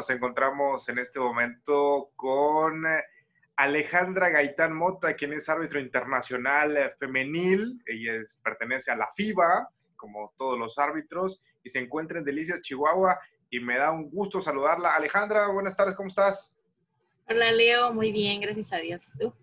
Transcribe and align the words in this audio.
nos 0.00 0.08
encontramos 0.08 0.88
en 0.88 0.98
este 0.98 1.20
momento 1.20 2.10
con 2.16 2.86
Alejandra 3.56 4.30
Gaitán 4.30 4.74
Mota, 4.74 5.12
quien 5.12 5.34
es 5.34 5.46
árbitro 5.50 5.78
internacional 5.78 6.94
femenil. 6.98 7.82
Ella 7.84 8.12
pertenece 8.42 8.90
a 8.90 8.96
la 8.96 9.10
FIBA, 9.14 9.68
como 9.96 10.32
todos 10.38 10.58
los 10.58 10.78
árbitros, 10.78 11.42
y 11.62 11.68
se 11.68 11.80
encuentra 11.80 12.18
en 12.18 12.24
Delicias, 12.24 12.62
Chihuahua. 12.62 13.20
Y 13.50 13.60
me 13.60 13.76
da 13.76 13.90
un 13.90 14.08
gusto 14.08 14.40
saludarla. 14.40 14.94
Alejandra, 14.94 15.48
buenas 15.48 15.76
tardes, 15.76 15.94
¿cómo 15.96 16.08
estás? 16.08 16.50
Hola, 17.28 17.52
Leo, 17.52 17.92
muy 17.92 18.10
bien, 18.10 18.40
gracias 18.40 18.72
a 18.72 18.78
Dios. 18.78 19.06
¿Y 19.14 19.18
tú? 19.18 19.34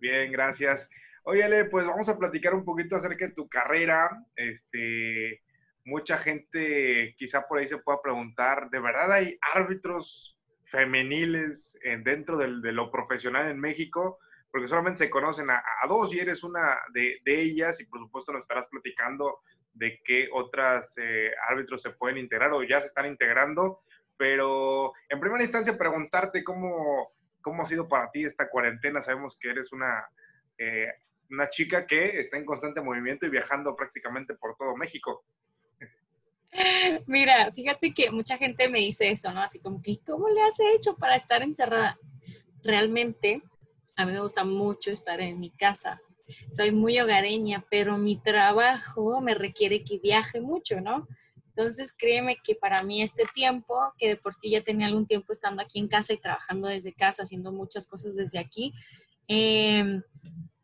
Bien, 0.00 0.32
gracias. 0.32 0.88
Oye, 1.24 1.66
pues 1.66 1.86
vamos 1.86 2.08
a 2.08 2.18
platicar 2.18 2.54
un 2.54 2.64
poquito 2.64 2.96
acerca 2.96 3.26
de 3.26 3.34
tu 3.34 3.46
carrera. 3.46 4.24
Este, 4.34 5.42
mucha 5.88 6.18
gente 6.18 7.14
quizá 7.16 7.48
por 7.48 7.58
ahí 7.58 7.68
se 7.68 7.78
pueda 7.78 8.00
preguntar, 8.02 8.68
¿de 8.70 8.78
verdad 8.78 9.10
hay 9.10 9.38
árbitros 9.54 10.38
femeniles 10.66 11.78
dentro 12.04 12.36
de 12.36 12.72
lo 12.72 12.90
profesional 12.90 13.50
en 13.50 13.58
México, 13.58 14.18
porque 14.50 14.68
solamente 14.68 15.04
se 15.04 15.10
conocen 15.10 15.50
a, 15.50 15.62
dos 15.88 16.12
y 16.14 16.20
eres 16.20 16.42
una 16.42 16.78
de, 16.92 17.20
ellas 17.24 17.80
y 17.80 17.86
por 17.86 18.00
supuesto 18.00 18.32
nos 18.32 18.42
estarás 18.42 18.66
platicando 18.66 19.40
de 19.72 20.00
qué 20.04 20.28
otras 20.32 20.94
eh, 20.96 21.30
árbitros 21.48 21.82
se 21.82 21.90
pueden 21.90 22.18
integrar 22.18 22.52
o 22.52 22.62
ya 22.62 22.80
se 22.80 22.88
están 22.88 23.06
integrando, 23.06 23.80
pero 24.16 24.92
en 25.08 25.20
primera 25.20 25.44
instancia 25.44 25.78
preguntarte 25.78 26.42
cómo, 26.42 27.12
cómo 27.40 27.62
ha 27.62 27.66
sido 27.66 27.86
para 27.86 28.10
ti 28.10 28.24
esta 28.24 28.48
cuarentena. 28.48 29.00
Sabemos 29.00 29.38
que 29.38 29.50
eres 29.50 29.72
una, 29.72 30.08
eh, 30.56 30.92
una 31.30 31.48
chica 31.48 31.86
que 31.86 32.18
está 32.18 32.36
en 32.36 32.44
constante 32.44 32.80
movimiento 32.80 33.26
y 33.26 33.30
viajando 33.30 33.76
prácticamente 33.76 34.34
por 34.34 34.56
todo 34.56 34.76
México. 34.76 35.24
Mira, 37.06 37.52
fíjate 37.52 37.92
que 37.92 38.10
mucha 38.10 38.38
gente 38.38 38.68
me 38.68 38.78
dice 38.78 39.10
eso, 39.10 39.32
¿no? 39.32 39.40
Así 39.40 39.58
como 39.58 39.82
que, 39.82 39.98
¿cómo 39.98 40.28
le 40.28 40.42
has 40.42 40.58
hecho 40.74 40.96
para 40.96 41.16
estar 41.16 41.42
encerrada? 41.42 41.98
Realmente, 42.62 43.42
a 43.96 44.06
mí 44.06 44.12
me 44.12 44.20
gusta 44.20 44.44
mucho 44.44 44.90
estar 44.90 45.20
en 45.20 45.38
mi 45.40 45.50
casa. 45.50 46.00
Soy 46.50 46.72
muy 46.72 46.98
hogareña, 46.98 47.64
pero 47.70 47.96
mi 47.96 48.16
trabajo 48.16 49.20
me 49.20 49.34
requiere 49.34 49.82
que 49.82 49.98
viaje 49.98 50.40
mucho, 50.40 50.80
¿no? 50.80 51.06
Entonces, 51.48 51.92
créeme 51.96 52.36
que 52.36 52.54
para 52.54 52.82
mí 52.82 53.02
este 53.02 53.24
tiempo, 53.34 53.92
que 53.98 54.08
de 54.08 54.16
por 54.16 54.34
sí 54.34 54.50
ya 54.50 54.62
tenía 54.62 54.86
algún 54.86 55.06
tiempo 55.06 55.32
estando 55.32 55.62
aquí 55.62 55.78
en 55.78 55.88
casa 55.88 56.12
y 56.12 56.18
trabajando 56.18 56.68
desde 56.68 56.92
casa, 56.92 57.24
haciendo 57.24 57.50
muchas 57.50 57.86
cosas 57.88 58.14
desde 58.14 58.38
aquí, 58.38 58.72
eh, 59.26 60.00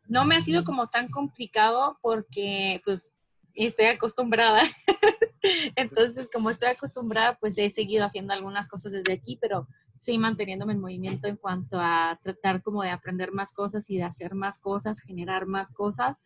no 0.07 0.25
me 0.25 0.35
ha 0.35 0.41
sido 0.41 0.63
como 0.63 0.87
tan 0.87 1.09
complicado 1.09 1.97
porque 2.01 2.81
pues 2.85 3.11
estoy 3.55 3.85
acostumbrada. 3.85 4.63
Entonces, 5.75 6.29
como 6.31 6.49
estoy 6.49 6.69
acostumbrada, 6.69 7.37
pues 7.39 7.57
he 7.57 7.69
seguido 7.69 8.03
haciendo 8.03 8.33
algunas 8.33 8.67
cosas 8.67 8.91
desde 8.91 9.13
aquí, 9.13 9.37
pero 9.39 9.67
sí 9.97 10.17
manteniéndome 10.17 10.73
en 10.73 10.81
movimiento 10.81 11.27
en 11.27 11.37
cuanto 11.37 11.79
a 11.79 12.19
tratar 12.21 12.61
como 12.61 12.83
de 12.83 12.89
aprender 12.89 13.31
más 13.31 13.53
cosas 13.53 13.89
y 13.89 13.97
de 13.97 14.03
hacer 14.03 14.33
más 14.35 14.59
cosas, 14.59 15.01
generar 15.01 15.45
más 15.45 15.71
cosas, 15.71 16.17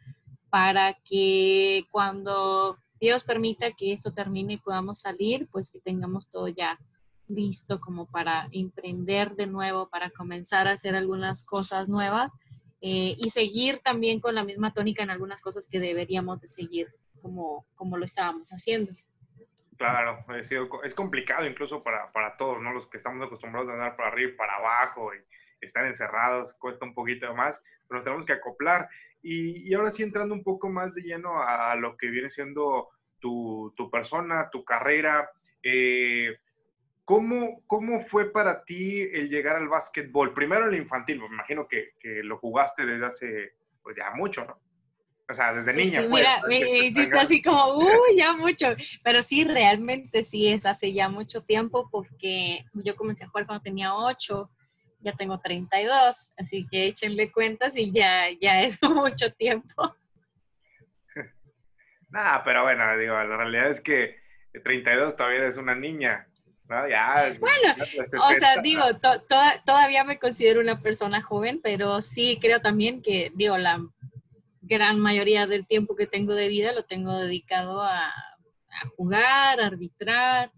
para 0.49 0.95
que 1.05 1.85
cuando 1.91 2.77
Dios 2.99 3.23
permita 3.23 3.71
que 3.71 3.93
esto 3.93 4.11
termine 4.11 4.53
y 4.53 4.57
podamos 4.57 4.99
salir, 4.99 5.47
pues 5.51 5.69
que 5.69 5.79
tengamos 5.79 6.27
todo 6.29 6.47
ya 6.47 6.79
listo 7.27 7.79
como 7.79 8.07
para 8.07 8.49
emprender 8.51 9.35
de 9.35 9.45
nuevo, 9.45 9.87
para 9.89 10.09
comenzar 10.09 10.67
a 10.67 10.71
hacer 10.71 10.95
algunas 10.95 11.43
cosas 11.43 11.87
nuevas 11.87 12.33
eh, 12.81 13.15
y 13.17 13.29
seguir 13.29 13.79
también 13.83 14.19
con 14.19 14.35
la 14.35 14.43
misma 14.43 14.73
tónica 14.73 15.03
en 15.03 15.11
algunas 15.11 15.41
cosas 15.41 15.67
que 15.67 15.79
deberíamos 15.79 16.41
de 16.41 16.47
seguir 16.47 16.87
como, 17.19 17.65
como 17.75 17.97
lo 17.97 18.05
estábamos 18.05 18.49
haciendo. 18.49 18.93
Claro, 19.79 20.25
es, 20.83 20.93
complicado 20.93 21.45
incluso 21.45 21.81
para, 21.81 22.11
para, 22.11 22.35
todos, 22.35 22.61
¿no? 22.61 22.73
Los 22.73 22.87
que 22.87 22.97
estamos 22.97 23.25
acostumbrados 23.25 23.69
a 23.69 23.73
andar 23.73 23.95
para 23.95 24.09
arriba 24.09 24.31
y 24.31 24.35
para 24.35 24.57
abajo 24.57 25.11
y 25.15 25.65
estar 25.65 25.85
encerrados, 25.85 26.53
cuesta 26.55 26.83
un 26.83 26.93
poquito 26.93 27.33
más, 27.33 27.63
pero 27.87 27.97
nos 27.97 28.03
tenemos 28.03 28.25
que 28.25 28.33
acoplar. 28.33 28.89
Y, 29.21 29.69
y, 29.69 29.73
ahora 29.73 29.89
sí, 29.89 30.03
entrando 30.03 30.33
un 30.33 30.43
poco 30.43 30.67
más 30.67 30.93
de 30.95 31.03
lleno 31.03 31.41
a, 31.41 31.73
lo 31.75 31.95
que 31.95 32.07
viene 32.07 32.29
siendo 32.29 32.89
tu, 33.19 33.73
tu 33.77 33.89
persona, 33.89 34.49
tu 34.49 34.65
carrera, 34.65 35.31
eh, 35.63 36.37
¿cómo, 37.05 37.61
¿cómo, 37.65 38.05
fue 38.05 38.31
para 38.33 38.65
ti 38.65 39.01
el 39.01 39.29
llegar 39.29 39.55
al 39.55 39.69
básquetbol? 39.69 40.33
Primero 40.33 40.67
el 40.67 40.75
infantil, 40.75 41.21
me 41.21 41.27
imagino 41.27 41.69
que, 41.69 41.93
que 42.01 42.21
lo 42.21 42.37
jugaste 42.37 42.85
desde 42.85 43.05
hace, 43.05 43.53
pues 43.81 43.95
ya 43.95 44.11
mucho, 44.11 44.43
¿no? 44.43 44.59
O 45.29 45.33
sea, 45.33 45.53
desde 45.53 45.73
niña. 45.73 46.01
Sí, 46.01 46.07
pues, 46.09 46.23
mira, 46.23 46.41
me 46.47 46.59
hiciste 46.79 47.17
así 47.17 47.41
como, 47.41 47.75
uy, 47.77 48.17
ya 48.17 48.33
mucho. 48.33 48.69
Pero 49.03 49.21
sí, 49.21 49.43
realmente 49.43 50.23
sí 50.23 50.47
es 50.47 50.65
hace 50.65 50.91
ya 50.91 51.07
mucho 51.07 51.43
tiempo 51.43 51.87
porque 51.91 52.65
yo 52.73 52.95
comencé 52.95 53.25
a 53.25 53.27
jugar 53.27 53.45
cuando 53.45 53.61
tenía 53.61 53.93
8, 53.93 54.49
ya 55.01 55.13
tengo 55.13 55.39
32, 55.39 56.33
así 56.35 56.67
que 56.67 56.87
échenle 56.87 57.31
cuentas 57.31 57.77
y 57.77 57.91
ya, 57.91 58.25
ya 58.41 58.61
es 58.61 58.81
mucho 58.83 59.31
tiempo. 59.33 59.95
Nada, 62.09 62.43
pero 62.43 62.63
bueno, 62.63 62.97
digo, 62.97 63.13
la 63.13 63.37
realidad 63.37 63.69
es 63.69 63.81
que 63.81 64.17
32 64.63 65.15
todavía 65.15 65.45
es 65.45 65.57
una 65.57 65.75
niña. 65.75 66.25
¿no? 66.67 66.87
Ya, 66.87 67.35
bueno, 67.39 68.23
o 68.23 68.33
sea, 68.35 68.61
digo, 68.61 68.83
todavía 69.65 70.03
me 70.03 70.19
considero 70.19 70.59
una 70.59 70.79
persona 70.79 71.21
joven, 71.21 71.59
pero 71.63 72.01
sí 72.01 72.37
creo 72.39 72.61
también 72.61 73.01
que, 73.01 73.31
digo, 73.33 73.57
la 73.57 73.79
gran 74.69 74.99
mayoría 74.99 75.47
del 75.47 75.67
tiempo 75.67 75.95
que 75.95 76.07
tengo 76.07 76.33
de 76.33 76.47
vida 76.47 76.71
lo 76.71 76.83
tengo 76.83 77.13
dedicado 77.17 77.81
a, 77.81 78.13
jugar, 78.95 79.59
a 79.59 79.65
arbitrar 79.65 80.51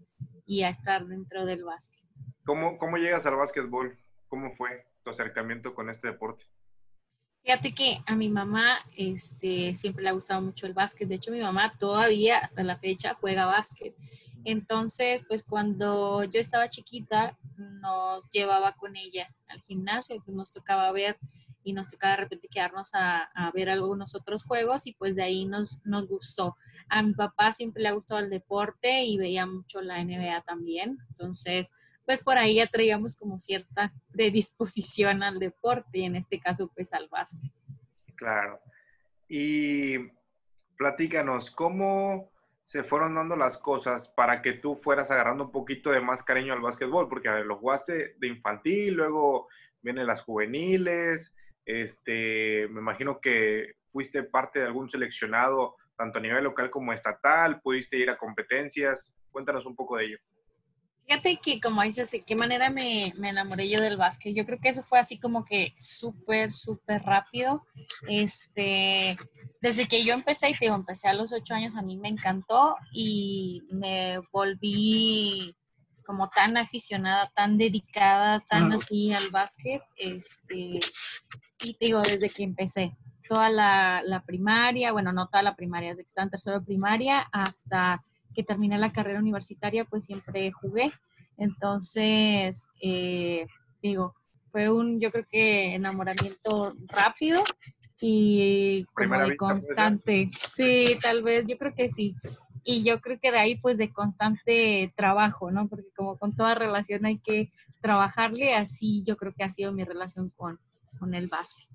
y 0.46 0.62
a 0.62 0.68
estar 0.68 1.06
dentro 1.06 1.46
del 1.46 1.64
básquet. 1.64 1.98
¿Cómo, 2.44 2.78
¿Cómo 2.78 2.98
llegas 2.98 3.24
al 3.26 3.36
básquetbol? 3.36 3.98
¿Cómo 4.28 4.54
fue 4.54 4.86
tu 5.02 5.10
acercamiento 5.10 5.74
con 5.74 5.88
este 5.90 6.08
deporte? 6.08 6.44
Fíjate 7.42 7.72
que 7.72 7.98
a 8.06 8.14
mi 8.14 8.28
mamá 8.28 8.78
este, 8.96 9.74
siempre 9.74 10.04
le 10.04 10.10
ha 10.10 10.12
gustado 10.12 10.42
mucho 10.42 10.66
el 10.66 10.74
básquet. 10.74 11.08
De 11.08 11.16
hecho, 11.16 11.32
mi 11.32 11.40
mamá 11.40 11.76
todavía 11.78 12.38
hasta 12.38 12.62
la 12.62 12.76
fecha 12.76 13.14
juega 13.20 13.46
básquet. 13.46 13.94
Entonces, 14.44 15.24
pues 15.26 15.42
cuando 15.42 16.22
yo 16.24 16.38
estaba 16.38 16.68
chiquita, 16.68 17.36
nos 17.56 18.28
llevaba 18.28 18.72
con 18.72 18.96
ella 18.96 19.34
al 19.48 19.60
gimnasio, 19.60 20.22
pues 20.24 20.36
nos 20.36 20.52
tocaba 20.52 20.90
ver 20.92 21.16
y 21.64 21.72
nos 21.72 21.90
tocaba 21.90 22.16
de 22.16 22.22
repente 22.22 22.48
quedarnos 22.48 22.90
a, 22.94 23.30
ver 23.54 23.68
algunos 23.68 24.14
otros 24.14 24.44
juegos 24.44 24.86
y 24.86 24.92
pues 24.94 25.16
de 25.16 25.22
ahí 25.22 25.44
nos, 25.44 25.84
nos 25.84 26.06
gustó. 26.06 26.56
A 26.88 27.02
mi 27.02 27.14
papá 27.14 27.52
siempre 27.52 27.82
le 27.82 27.88
ha 27.88 27.92
gustado 27.92 28.20
el 28.20 28.30
deporte 28.30 29.04
y 29.04 29.18
veía 29.18 29.46
mucho 29.46 29.80
la 29.80 30.02
NBA 30.02 30.42
también, 30.42 30.96
entonces 31.10 31.72
pues 32.04 32.22
por 32.22 32.36
ahí 32.36 32.56
ya 32.56 32.66
traíamos 32.66 33.16
como 33.16 33.38
cierta 33.38 33.92
predisposición 34.12 35.22
al 35.22 35.38
deporte 35.38 35.98
y 35.98 36.04
en 36.04 36.16
este 36.16 36.40
caso 36.40 36.70
pues 36.74 36.92
al 36.92 37.08
básquet. 37.08 37.52
Claro. 38.16 38.60
Y 39.28 39.98
platícanos, 40.76 41.50
¿cómo 41.50 42.30
se 42.64 42.84
fueron 42.84 43.14
dando 43.14 43.36
las 43.36 43.58
cosas 43.58 44.08
para 44.08 44.42
que 44.42 44.52
tú 44.52 44.76
fueras 44.76 45.10
agarrando 45.10 45.44
un 45.44 45.52
poquito 45.52 45.90
de 45.90 46.00
más 46.00 46.22
cariño 46.22 46.52
al 46.52 46.60
básquetbol? 46.60 47.08
Porque 47.08 47.28
a 47.28 47.34
ver, 47.34 47.46
lo 47.46 47.58
jugaste 47.58 48.14
de 48.18 48.28
infantil, 48.28 48.94
luego 48.94 49.48
vienen 49.82 50.06
las 50.06 50.22
juveniles, 50.22 51.34
este, 51.64 52.68
me 52.68 52.80
imagino 52.80 53.20
que 53.20 53.74
fuiste 53.90 54.22
parte 54.22 54.60
de 54.60 54.66
algún 54.66 54.88
seleccionado, 54.88 55.76
tanto 55.96 56.18
a 56.18 56.22
nivel 56.22 56.44
local 56.44 56.70
como 56.70 56.92
estatal, 56.92 57.60
pudiste 57.60 57.96
ir 57.96 58.10
a 58.10 58.18
competencias. 58.18 59.14
Cuéntanos 59.30 59.66
un 59.66 59.76
poco 59.76 59.96
de 59.96 60.06
ello. 60.06 60.18
Fíjate 61.06 61.38
que, 61.42 61.60
como 61.60 61.82
dices, 61.82 62.10
¿de 62.10 62.22
qué 62.22 62.36
manera 62.36 62.70
me, 62.70 63.12
me 63.16 63.30
enamoré 63.30 63.68
yo 63.68 63.80
del 63.80 63.96
básquet? 63.96 64.34
Yo 64.34 64.46
creo 64.46 64.58
que 64.60 64.68
eso 64.68 64.82
fue 64.82 64.98
así 64.98 65.18
como 65.18 65.44
que 65.44 65.74
súper, 65.76 66.52
súper 66.52 67.02
rápido. 67.02 67.66
Este, 68.08 69.16
desde 69.60 69.88
que 69.88 70.04
yo 70.04 70.14
empecé, 70.14 70.50
y 70.50 70.52
te 70.52 70.66
digo, 70.66 70.76
empecé 70.76 71.08
a 71.08 71.14
los 71.14 71.32
ocho 71.32 71.54
años, 71.54 71.76
a 71.76 71.82
mí 71.82 71.96
me 71.96 72.08
encantó 72.08 72.76
y 72.92 73.62
me 73.74 74.20
volví 74.32 75.56
como 76.04 76.30
tan 76.30 76.56
aficionada, 76.56 77.30
tan 77.34 77.58
dedicada, 77.58 78.40
tan 78.40 78.72
así 78.72 79.12
al 79.12 79.30
básquet, 79.30 79.82
este, 79.96 80.80
y 81.62 81.74
te 81.74 81.86
digo, 81.86 82.02
desde 82.02 82.28
que 82.28 82.42
empecé, 82.42 82.96
toda 83.28 83.50
la, 83.50 84.02
la, 84.04 84.22
primaria, 84.24 84.92
bueno, 84.92 85.12
no 85.12 85.28
toda 85.28 85.42
la 85.42 85.56
primaria, 85.56 85.90
desde 85.90 86.02
que 86.02 86.08
estaba 86.08 86.24
en 86.24 86.30
tercero 86.30 86.62
primaria 86.62 87.20
hasta 87.32 88.02
que 88.34 88.42
terminé 88.42 88.78
la 88.78 88.92
carrera 88.92 89.20
universitaria, 89.20 89.84
pues 89.84 90.04
siempre 90.04 90.50
jugué. 90.52 90.92
Entonces, 91.36 92.68
eh, 92.80 93.46
digo, 93.82 94.14
fue 94.50 94.70
un, 94.70 95.00
yo 95.00 95.10
creo 95.10 95.26
que 95.30 95.74
enamoramiento 95.74 96.74
rápido 96.88 97.42
y 98.00 98.84
como 98.94 99.18
de 99.18 99.36
constante. 99.36 100.30
Sí, 100.48 100.96
tal 101.02 101.22
vez, 101.22 101.46
yo 101.46 101.56
creo 101.56 101.74
que 101.74 101.88
sí. 101.88 102.14
Y 102.64 102.84
yo 102.84 103.00
creo 103.00 103.18
que 103.20 103.32
de 103.32 103.38
ahí, 103.38 103.56
pues, 103.56 103.78
de 103.78 103.92
constante 103.92 104.92
trabajo, 104.96 105.50
¿no? 105.50 105.68
Porque 105.68 105.88
como 105.96 106.18
con 106.18 106.34
toda 106.34 106.54
relación 106.54 107.06
hay 107.06 107.18
que 107.18 107.50
trabajarle, 107.80 108.54
así 108.54 109.02
yo 109.04 109.16
creo 109.16 109.32
que 109.32 109.44
ha 109.44 109.48
sido 109.48 109.72
mi 109.72 109.84
relación 109.84 110.30
con, 110.36 110.60
con 111.02 111.14
el 111.14 111.26
básquet. 111.26 111.68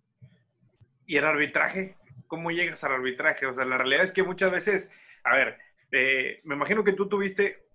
¿Y 1.06 1.18
el 1.18 1.25
arbitraje? 1.25 1.97
¿Cómo 2.27 2.50
llegas 2.50 2.81
al 2.85 2.94
arbitraje? 2.94 3.45
O 3.45 3.53
sea, 3.53 3.65
la 3.65 3.77
realidad 3.77 4.06
es 4.06 4.13
que 4.13 4.24
muchas 4.24 4.50
veces, 4.50 4.89
a 5.25 5.35
ver, 5.35 5.57
eh, 5.91 6.39
me 6.45 6.56
imagino 6.56 6.81
que 6.81 6.94
tú 6.94 7.09
tuviste, 7.09 7.68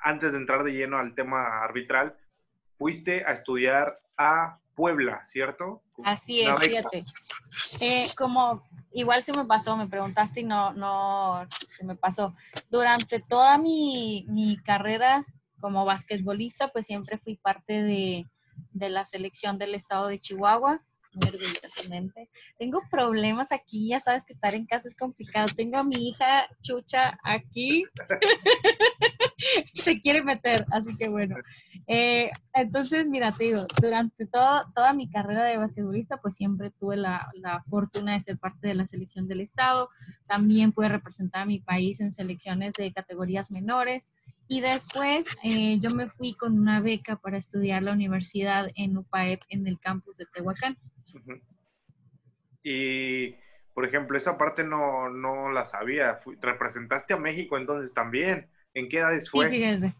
antes 0.00 0.32
de 0.32 0.38
entrar 0.38 0.62
de 0.62 0.72
lleno 0.72 0.98
al 0.98 1.14
tema 1.14 1.62
arbitral, 1.64 2.18
fuiste 2.76 3.24
a 3.24 3.32
estudiar 3.32 3.98
a 4.18 4.58
Puebla, 4.74 5.26
¿cierto? 5.28 5.82
Así 6.04 6.42
es, 6.42 6.58
fíjate. 6.60 7.06
Eh, 7.80 8.08
como 8.14 8.62
igual 8.92 9.22
se 9.22 9.32
me 9.32 9.46
pasó, 9.46 9.78
me 9.78 9.88
preguntaste 9.88 10.40
y 10.40 10.44
no, 10.44 10.74
no, 10.74 11.46
se 11.70 11.82
me 11.86 11.96
pasó. 11.96 12.34
Durante 12.68 13.20
toda 13.20 13.56
mi, 13.56 14.26
mi 14.28 14.58
carrera 14.58 15.24
como 15.60 15.86
basquetbolista, 15.86 16.68
pues 16.68 16.84
siempre 16.84 17.16
fui 17.16 17.36
parte 17.36 17.82
de, 17.82 18.26
de 18.74 18.90
la 18.90 19.06
selección 19.06 19.56
del 19.56 19.74
estado 19.74 20.08
de 20.08 20.18
Chihuahua 20.18 20.80
orgullosamente. 21.16 22.28
Tengo 22.58 22.82
problemas 22.90 23.52
aquí, 23.52 23.88
ya 23.88 24.00
sabes 24.00 24.24
que 24.24 24.32
estar 24.32 24.54
en 24.54 24.66
casa 24.66 24.88
es 24.88 24.96
complicado. 24.96 25.46
Tengo 25.54 25.78
a 25.78 25.84
mi 25.84 26.08
hija 26.08 26.48
Chucha 26.60 27.18
aquí. 27.22 27.84
Se 29.74 30.00
quiere 30.00 30.22
meter, 30.22 30.64
así 30.72 30.96
que 30.96 31.08
bueno. 31.08 31.36
Eh, 31.86 32.30
entonces, 32.54 33.08
mira, 33.08 33.30
te 33.32 33.44
digo, 33.44 33.60
durante 33.80 34.26
todo, 34.26 34.64
toda 34.74 34.92
mi 34.92 35.08
carrera 35.10 35.44
de 35.44 35.58
basquetbolista, 35.58 36.16
pues 36.18 36.36
siempre 36.36 36.70
tuve 36.70 36.96
la, 36.96 37.28
la, 37.34 37.62
fortuna 37.62 38.12
de 38.12 38.20
ser 38.20 38.38
parte 38.38 38.68
de 38.68 38.74
la 38.74 38.86
selección 38.86 39.28
del 39.28 39.40
Estado. 39.40 39.90
También 40.26 40.72
pude 40.72 40.88
representar 40.88 41.42
a 41.42 41.46
mi 41.46 41.60
país 41.60 42.00
en 42.00 42.12
selecciones 42.12 42.72
de 42.74 42.92
categorías 42.92 43.50
menores. 43.50 44.12
Y 44.46 44.60
después 44.60 45.28
eh, 45.42 45.78
yo 45.80 45.90
me 45.90 46.08
fui 46.08 46.34
con 46.34 46.58
una 46.58 46.80
beca 46.80 47.16
para 47.16 47.38
estudiar 47.38 47.82
la 47.82 47.92
universidad 47.92 48.70
en 48.74 48.96
UPAEP 48.96 49.42
en 49.48 49.66
el 49.66 49.78
campus 49.80 50.18
de 50.18 50.26
Tehuacán. 50.26 50.76
Y, 52.62 53.34
por 53.72 53.86
ejemplo, 53.86 54.16
esa 54.18 54.36
parte 54.36 54.64
no, 54.64 55.08
no 55.08 55.50
la 55.50 55.64
sabía. 55.64 56.20
representaste 56.40 57.14
a 57.14 57.18
México 57.18 57.56
entonces 57.56 57.92
también. 57.94 58.48
¿En 58.74 58.88
qué 58.88 58.98
edades 58.98 59.30
fue? 59.30 59.48
Sí, 59.48 59.56
fíjate. 59.56 59.94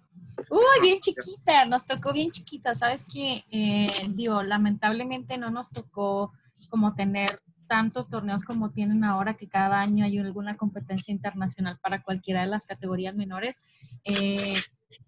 Uy, 0.51 0.83
bien 0.83 0.99
chiquita, 1.01 1.65
nos 1.67 1.87
tocó 1.87 2.13
bien 2.13 2.31
chiquita. 2.31 2.75
Sabes 2.75 3.07
que, 3.11 3.45
eh, 3.51 3.87
digo, 4.11 4.43
lamentablemente 4.43 5.39
no 5.39 5.51
nos 5.51 5.71
tocó 5.71 6.33
como 6.71 6.95
tener 6.95 7.31
tantos 7.67 8.09
torneos 8.09 8.45
como 8.45 8.71
tienen 8.71 9.05
ahora, 9.05 9.35
que 9.35 9.49
cada 9.49 9.81
año 9.81 10.05
hay 10.05 10.19
alguna 10.19 10.57
competencia 10.57 11.13
internacional 11.13 11.79
para 11.83 12.03
cualquiera 12.03 12.43
de 12.43 12.49
las 12.49 12.67
categorías 12.67 13.15
menores. 13.15 13.59
Eh, 14.05 14.57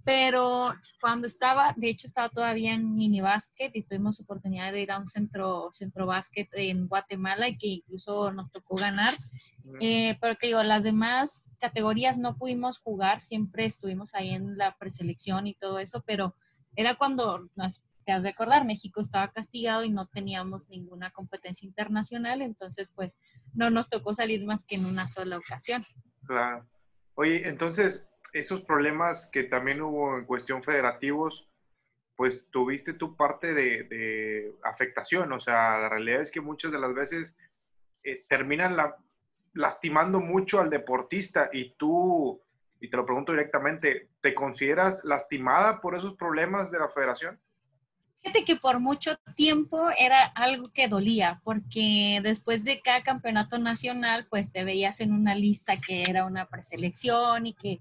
pero 0.04 0.74
cuando 1.00 1.26
estaba, 1.26 1.74
de 1.76 1.88
hecho 1.88 2.06
estaba 2.06 2.28
todavía 2.28 2.74
en 2.74 2.94
mini 2.94 3.20
básquet 3.20 3.74
y 3.74 3.82
tuvimos 3.82 4.20
oportunidad 4.20 4.72
de 4.72 4.82
ir 4.82 4.92
a 4.92 4.98
un 4.98 5.08
centro, 5.08 5.68
centro 5.72 6.06
básquet 6.06 6.48
en 6.52 6.86
Guatemala 6.86 7.48
y 7.48 7.58
que 7.58 7.66
incluso 7.66 8.30
nos 8.32 8.50
tocó 8.50 8.76
ganar. 8.76 9.14
Eh, 9.80 10.16
pero 10.20 10.36
que 10.36 10.46
digo, 10.46 10.62
las 10.62 10.84
demás 10.84 11.50
categorías 11.58 12.18
no 12.18 12.36
pudimos 12.36 12.78
jugar, 12.78 13.20
siempre 13.20 13.64
estuvimos 13.64 14.14
ahí 14.14 14.30
en 14.30 14.56
la 14.56 14.76
preselección 14.76 15.48
y 15.48 15.54
todo 15.54 15.80
eso, 15.80 16.04
pero 16.06 16.36
era 16.76 16.94
cuando, 16.94 17.48
te 18.06 18.12
has 18.12 18.22
de 18.22 18.28
acordar, 18.28 18.64
México 18.64 19.00
estaba 19.00 19.32
castigado 19.32 19.84
y 19.84 19.90
no 19.90 20.06
teníamos 20.06 20.68
ninguna 20.68 21.10
competencia 21.10 21.66
internacional, 21.66 22.40
entonces 22.40 22.88
pues 22.94 23.18
no 23.52 23.68
nos 23.68 23.90
tocó 23.90 24.14
salir 24.14 24.46
más 24.46 24.64
que 24.64 24.76
en 24.76 24.86
una 24.86 25.08
sola 25.08 25.36
ocasión. 25.36 25.84
Claro. 26.24 26.64
Oye, 27.16 27.48
entonces, 27.48 28.08
esos 28.32 28.62
problemas 28.62 29.28
que 29.32 29.42
también 29.42 29.82
hubo 29.82 30.16
en 30.18 30.24
cuestión 30.24 30.62
federativos, 30.62 31.48
pues 32.14 32.46
tuviste 32.50 32.92
tu 32.92 33.16
parte 33.16 33.52
de, 33.52 34.54
afectación. 34.62 35.32
O 35.32 35.40
sea, 35.40 35.78
la 35.78 35.88
realidad 35.88 36.20
es 36.20 36.30
que 36.30 36.40
muchas 36.40 36.70
de 36.70 36.78
las 36.78 36.94
veces 36.94 37.36
eh, 38.04 38.24
terminan 38.28 38.76
lastimando 39.52 40.20
mucho 40.20 40.60
al 40.60 40.70
deportista 40.70 41.50
y 41.52 41.74
tú, 41.76 42.40
y 42.78 42.88
te 42.88 42.96
lo 42.96 43.04
pregunto 43.04 43.32
directamente, 43.32 44.10
¿te 44.20 44.32
consideras 44.32 45.04
lastimada 45.04 45.80
por 45.80 45.96
esos 45.96 46.14
problemas 46.14 46.70
de 46.70 46.78
la 46.78 46.88
federación? 46.88 47.40
Fíjate 48.26 48.44
que 48.44 48.56
por 48.56 48.80
mucho 48.80 49.16
tiempo 49.36 49.88
era 49.96 50.24
algo 50.24 50.68
que 50.74 50.88
dolía, 50.88 51.40
porque 51.44 52.18
después 52.24 52.64
de 52.64 52.80
cada 52.80 53.04
campeonato 53.04 53.56
nacional, 53.56 54.26
pues 54.28 54.50
te 54.50 54.64
veías 54.64 55.00
en 55.00 55.12
una 55.12 55.36
lista 55.36 55.76
que 55.76 56.02
era 56.02 56.26
una 56.26 56.48
preselección 56.48 57.46
y 57.46 57.54
que 57.54 57.80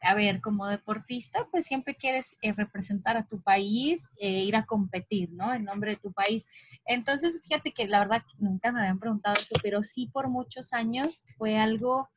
a 0.00 0.14
ver, 0.14 0.40
como 0.40 0.68
deportista, 0.68 1.48
pues 1.50 1.66
siempre 1.66 1.96
quieres 1.96 2.38
eh, 2.40 2.52
representar 2.52 3.16
a 3.16 3.26
tu 3.26 3.40
país, 3.40 4.12
e 4.16 4.44
ir 4.44 4.54
a 4.54 4.64
competir, 4.64 5.30
¿no? 5.32 5.52
En 5.52 5.64
nombre 5.64 5.90
de 5.90 5.96
tu 5.96 6.12
país. 6.12 6.46
Entonces, 6.86 7.40
fíjate 7.42 7.72
que 7.72 7.88
la 7.88 7.98
verdad 7.98 8.22
nunca 8.38 8.70
me 8.70 8.78
habían 8.78 9.00
preguntado 9.00 9.34
eso, 9.40 9.56
pero 9.60 9.82
sí 9.82 10.06
por 10.06 10.28
muchos 10.28 10.72
años 10.72 11.24
fue 11.36 11.58
algo 11.58 12.08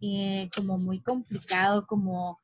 eh, 0.00 0.48
como 0.54 0.78
muy 0.78 1.00
complicado, 1.00 1.88
como, 1.88 2.38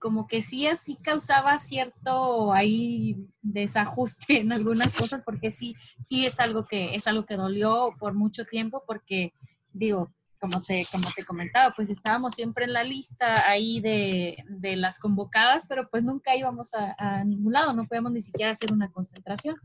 como 0.00 0.26
que 0.26 0.40
sí 0.40 0.66
así 0.66 0.96
causaba 0.96 1.58
cierto 1.58 2.52
ahí 2.52 3.28
desajuste 3.42 4.40
en 4.40 4.52
algunas 4.52 4.96
cosas, 4.98 5.22
porque 5.22 5.50
sí, 5.50 5.76
sí 6.02 6.26
es 6.26 6.40
algo 6.40 6.66
que, 6.66 6.94
es 6.94 7.06
algo 7.06 7.26
que 7.26 7.36
dolió 7.36 7.94
por 7.98 8.14
mucho 8.14 8.46
tiempo, 8.46 8.82
porque 8.86 9.34
digo, 9.72 10.10
como 10.40 10.62
te, 10.62 10.86
como 10.90 11.06
te 11.14 11.24
comentaba, 11.24 11.74
pues 11.76 11.90
estábamos 11.90 12.34
siempre 12.34 12.64
en 12.64 12.72
la 12.72 12.82
lista 12.82 13.48
ahí 13.48 13.80
de, 13.80 14.42
de 14.48 14.74
las 14.76 14.98
convocadas, 14.98 15.66
pero 15.68 15.88
pues 15.90 16.02
nunca 16.02 16.34
íbamos 16.34 16.72
a, 16.74 17.22
ningún 17.24 17.52
lado, 17.52 17.74
no 17.74 17.86
podíamos 17.86 18.12
ni 18.12 18.22
siquiera 18.22 18.52
hacer 18.52 18.72
una 18.72 18.90
concentración. 18.90 19.56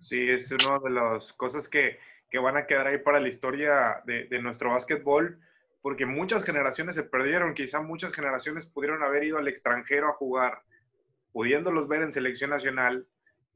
Sí, 0.00 0.28
es 0.28 0.50
una 0.52 0.78
de 0.80 0.90
las 0.90 1.32
cosas 1.32 1.66
que, 1.66 1.98
que 2.30 2.38
van 2.38 2.58
a 2.58 2.66
quedar 2.66 2.86
ahí 2.86 2.98
para 2.98 3.20
la 3.20 3.28
historia 3.28 4.02
de, 4.04 4.26
de, 4.26 4.42
nuestro 4.42 4.70
básquetbol, 4.72 5.40
porque 5.82 6.06
muchas 6.06 6.44
generaciones 6.44 6.96
se 6.96 7.02
perdieron, 7.02 7.54
quizá 7.54 7.80
muchas 7.80 8.12
generaciones 8.12 8.66
pudieron 8.66 9.02
haber 9.02 9.24
ido 9.24 9.38
al 9.38 9.48
extranjero 9.48 10.08
a 10.08 10.14
jugar, 10.14 10.62
pudiéndolos 11.32 11.88
ver 11.88 12.02
en 12.02 12.12
selección 12.12 12.50
nacional, 12.50 13.06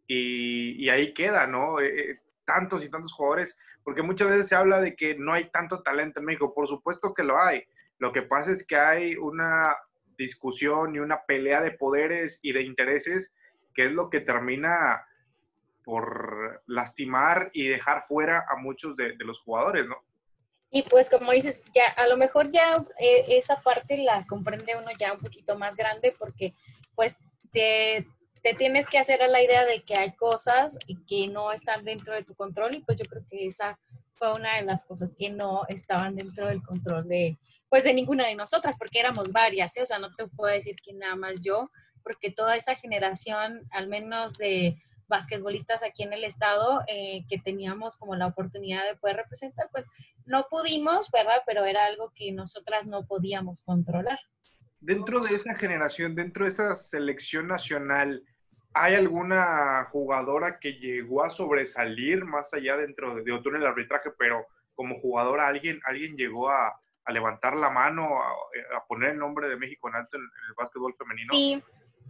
y, 0.07 0.89
ahí 0.91 1.15
queda, 1.15 1.47
¿no? 1.47 1.81
Eh, 1.81 2.11
eh, 2.11 2.21
tantos 2.45 2.85
y 2.85 2.91
tantos 2.91 3.13
jugadores, 3.13 3.59
porque 3.83 4.03
muchas 4.03 4.29
veces 4.29 4.49
se 4.49 4.55
habla 4.55 4.81
de 4.81 4.95
que 4.97 5.17
no 5.17 5.33
hay 5.33 5.51
tanto 5.51 5.83
talento 5.83 6.21
en 6.21 6.27
México. 6.27 6.55
Por 6.55 6.69
supuesto 6.69 7.15
que 7.15 7.23
lo 7.23 7.41
hay. 7.41 7.65
Lo 7.99 8.13
que 8.13 8.23
pasa 8.23 8.51
es 8.51 8.67
que 8.67 8.77
hay 8.77 9.17
una 9.17 9.77
discusión 10.17 10.95
y 10.95 10.99
una 10.99 11.23
pelea 11.23 11.63
de 11.63 11.73
poderes 11.73 12.39
y 12.43 12.53
de 12.53 12.63
intereses 12.63 13.33
que 13.75 13.87
es 13.87 13.93
lo 13.93 14.09
que 14.09 14.21
termina 14.21 15.05
por 15.83 16.63
lastimar 16.67 17.51
y 17.53 17.67
dejar 17.67 18.05
fuera 18.07 18.45
a 18.49 18.57
muchos 18.57 18.97
de, 18.97 19.15
los 19.19 19.41
jugadores, 19.41 19.87
¿no? 19.87 19.97
Y 20.75 20.83
pues 20.83 21.09
como 21.09 21.31
dices, 21.31 21.63
ya 21.73 21.85
a 21.87 22.09
lo 22.09 22.17
mejor 22.17 22.51
ya 22.51 22.75
eh, 22.99 23.25
esa 23.29 23.61
parte 23.61 23.97
la 23.97 24.27
comprende 24.27 24.77
uno 24.77 24.91
ya 24.99 25.13
un 25.13 25.21
poquito 25.21 25.57
más 25.57 25.77
grande 25.77 26.13
porque 26.19 26.53
pues 26.97 27.17
te, 27.53 28.09
te 28.43 28.55
tienes 28.55 28.89
que 28.89 28.99
hacer 28.99 29.23
a 29.23 29.29
la 29.29 29.41
idea 29.41 29.65
de 29.65 29.85
que 29.85 29.97
hay 29.97 30.17
cosas 30.17 30.77
que 31.07 31.29
no 31.29 31.53
están 31.53 31.85
dentro 31.85 32.13
de 32.13 32.25
tu 32.25 32.35
control 32.35 32.75
y 32.75 32.81
pues 32.81 32.99
yo 32.99 33.05
creo 33.05 33.23
que 33.31 33.47
esa 33.47 33.79
fue 34.15 34.33
una 34.33 34.57
de 34.57 34.63
las 34.63 34.85
cosas 34.85 35.15
que 35.17 35.31
no 35.31 35.63
estaban 35.69 36.17
dentro 36.17 36.49
del 36.49 36.61
control 36.61 37.07
de, 37.07 37.39
pues 37.69 37.85
de 37.85 37.95
ninguna 37.95 38.27
de 38.27 38.35
nosotras, 38.35 38.75
porque 38.77 38.99
éramos 38.99 39.31
varias, 39.31 39.77
¿eh? 39.77 39.83
o 39.83 39.87
sea, 39.87 40.01
no 40.01 40.13
te 40.13 40.27
puedo 40.27 40.53
decir 40.53 40.75
que 40.85 40.93
nada 40.93 41.15
más 41.15 41.41
yo, 41.41 41.71
porque 42.03 42.33
toda 42.33 42.57
esa 42.57 42.75
generación, 42.75 43.63
al 43.71 43.87
menos 43.87 44.35
de 44.35 44.77
basquetbolistas 45.09 45.83
aquí 45.83 46.03
en 46.03 46.13
el 46.13 46.25
estado, 46.25 46.83
eh, 46.89 47.25
que 47.29 47.39
teníamos 47.39 47.97
como 47.97 48.15
la 48.17 48.27
oportunidad 48.27 48.85
de 48.85 48.97
poder 48.97 49.17
representar, 49.17 49.69
pues 49.71 49.85
no 50.27 50.47
pudimos, 50.51 51.11
¿verdad? 51.11 51.43
Pero 51.47 51.65
era 51.65 51.85
algo 51.87 52.13
que 52.15 52.33
nosotras 52.33 52.87
no 52.87 53.07
podíamos 53.07 53.63
controlar. 53.63 54.19
Dentro 54.81 55.21
de 55.21 55.35
esa 55.35 55.55
generación, 55.55 56.15
dentro 56.15 56.45
de 56.45 56.51
esa 56.51 56.77
selección 56.77 57.49
nacional, 57.49 58.23
¿Hay 58.77 58.97
alguna 58.97 59.85
jugadora 59.93 60.59
que 60.59 60.73
llegó 60.73 61.23
a 61.23 61.31
sobresalir 61.31 62.25
más 62.25 62.53
allá 62.53 62.77
dentro 62.77 63.15
de, 63.15 63.33
otro 63.33 63.55
en 63.55 63.63
el 63.63 63.69
arbitraje, 63.69 64.11
pero 64.19 64.49
como 64.75 64.99
jugadora 64.99 65.47
alguien, 65.47 65.81
alguien 65.85 66.17
llegó 66.17 66.51
a, 66.51 66.75
levantar 67.07 67.57
la 67.57 67.71
mano, 67.71 68.21
a, 68.21 68.85
poner 68.89 69.11
el 69.11 69.19
nombre 69.19 69.49
de 69.49 69.57
México 69.57 69.89
en 69.89 69.95
alto 69.95 70.17
en, 70.17 70.23
el 70.23 70.55
básquetbol 70.57 70.93
femenino? 70.99 71.33
Sí, 71.33 71.63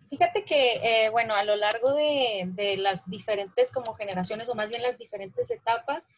fíjate 0.08 0.44
que, 0.44 0.80
eh, 0.82 1.10
bueno, 1.10 1.34
a 1.34 1.44
lo 1.44 1.56
largo 1.56 1.94
de, 1.94 2.44
de, 2.48 2.76
las 2.76 3.04
diferentes 3.06 3.72
como 3.72 3.94
generaciones, 3.94 4.48
o 4.48 4.54
más 4.54 4.70
bien 4.70 4.82
las 4.82 4.98
diferentes 4.98 5.50
etapas, 5.50 6.08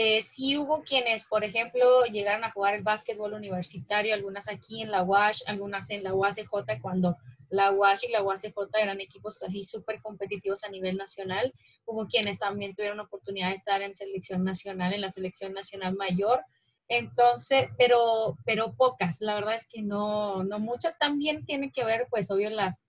eh, 0.00 0.22
sí 0.22 0.56
hubo 0.56 0.82
quienes, 0.84 1.26
por 1.26 1.42
ejemplo, 1.42 2.04
llegaron 2.04 2.44
a 2.44 2.52
jugar 2.52 2.74
el 2.74 2.82
básquetbol 2.82 3.32
universitario, 3.32 4.14
algunas 4.14 4.48
aquí 4.48 4.82
en 4.82 4.92
la 4.92 5.02
UASH, 5.02 5.42
algunas 5.46 5.90
en 5.90 6.04
la 6.04 6.14
UACJ, 6.14 6.80
cuando 6.80 7.16
la 7.50 7.72
UASH 7.72 8.04
y 8.04 8.12
la 8.12 8.22
UACJ 8.22 8.56
eran 8.80 9.00
equipos 9.00 9.42
así 9.42 9.64
súper 9.64 10.00
competitivos 10.00 10.62
a 10.62 10.68
nivel 10.68 10.96
nacional. 10.96 11.52
Hubo 11.84 12.06
quienes 12.06 12.38
también 12.38 12.76
tuvieron 12.76 13.00
oportunidad 13.00 13.48
de 13.48 13.54
estar 13.54 13.82
en 13.82 13.94
selección 13.94 14.44
nacional, 14.44 14.92
en 14.92 15.00
la 15.00 15.10
selección 15.10 15.52
nacional 15.52 15.94
mayor. 15.96 16.44
Entonces, 16.86 17.68
pero, 17.76 18.38
pero 18.44 18.74
pocas, 18.74 19.20
la 19.20 19.34
verdad 19.34 19.54
es 19.54 19.66
que 19.66 19.82
no, 19.82 20.44
no 20.44 20.58
muchas. 20.60 20.96
También 20.98 21.44
tienen 21.44 21.72
que 21.72 21.84
ver, 21.84 22.06
pues, 22.08 22.30
obvio, 22.30 22.50
las, 22.50 22.82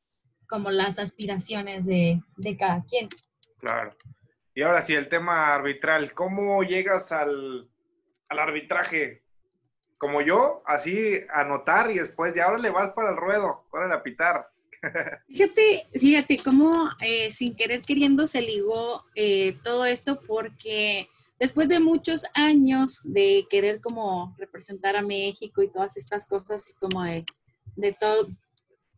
como 0.50 0.72
las 0.72 1.00
aspiraciones 1.00 1.86
de, 1.86 2.22
de 2.36 2.58
cada 2.58 2.84
quien. 2.86 3.08
Claro. 3.60 3.96
Y 4.56 4.64
ahora 4.64 4.82
sí, 4.82 4.94
el 4.94 5.08
tema 5.08 5.54
arbitral. 5.54 6.14
¿Cómo 6.14 6.64
llegas 6.64 7.12
al, 7.12 7.70
al 8.28 8.40
arbitraje? 8.40 9.24
como 10.00 10.22
yo, 10.22 10.64
así 10.66 11.20
anotar 11.32 11.92
y 11.92 12.00
después 12.00 12.34
de 12.34 12.42
ahora 12.42 12.58
le 12.58 12.72
vas 12.72 12.94
para 12.94 13.12
el 13.12 13.18
ruedo, 13.18 13.66
para 13.70 13.94
a 13.94 14.02
pitar. 14.02 14.48
Fíjate, 15.28 15.88
fíjate 15.94 16.38
cómo 16.38 16.72
eh, 17.02 17.32
sin 17.32 17.54
querer 17.54 17.82
queriendo 17.82 18.26
se 18.26 18.42
ligó 18.42 19.04
eh, 19.14 19.58
todo 19.62 19.86
esto 19.86 20.22
porque 20.26 21.10
después 21.38 21.68
de 21.68 21.82
muchos 21.82 22.26
años 22.34 23.02
de 23.04 23.46
querer 23.50 23.82
como 23.82 24.34
representar 24.38 24.96
a 24.96 25.02
México 25.02 25.62
y 25.62 25.70
todas 25.70 25.98
estas 25.98 26.26
cosas 26.26 26.70
y 26.70 26.74
como 26.76 27.04
de, 27.04 27.26
todo, 28.00 28.30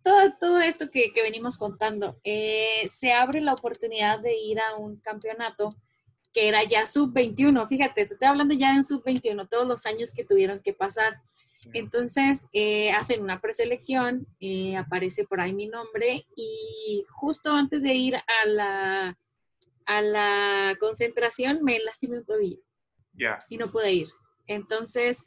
todo, 0.04 0.34
todo, 0.40 0.60
esto 0.60 0.90
que, 0.90 1.12
venimos 1.16 1.58
contando, 1.58 2.20
eh, 2.24 2.84
se 2.88 3.14
abre 3.14 3.42
la 3.42 3.54
oportunidad 3.54 4.20
de 4.20 4.36
ir 4.36 4.60
a 4.60 4.78
un 4.78 4.98
campeonato 4.98 5.76
que 6.34 6.48
era 6.48 6.64
ya 6.64 6.86
sub-21. 6.86 7.68
Fíjate, 7.68 8.06
te 8.06 8.14
estoy 8.14 8.28
hablando 8.28 8.54
ya 8.54 8.72
de 8.72 8.78
un 8.78 8.84
sub-21, 8.84 9.50
todos 9.50 9.68
los 9.68 9.86
años 9.86 10.14
que 10.14 10.24
tuvieron 10.24 10.60
que 10.60 10.74
pasar. 10.74 11.20
Entonces 11.74 12.48
eh, 12.54 12.92
hacen 12.92 13.22
una 13.22 13.40
preselección, 13.40 14.26
eh, 14.40 14.76
aparece 14.78 15.26
por 15.26 15.42
ahí 15.42 15.54
mi 15.54 15.68
nombre 15.68 16.26
y 16.36 17.04
justo 17.10 17.52
antes 17.52 17.84
de 17.84 17.94
ir 17.94 18.16
a 18.16 18.48
la, 18.48 19.18
a 19.86 20.02
la 20.02 20.76
concentración 20.80 21.64
me 21.64 21.80
lastimé 21.80 22.18
un 22.18 22.26
tobillo. 22.26 22.60
Ya. 23.14 23.38
Y 23.50 23.58
no 23.58 23.72
pude 23.72 23.94
ir. 23.94 24.08
Entonces, 24.48 25.24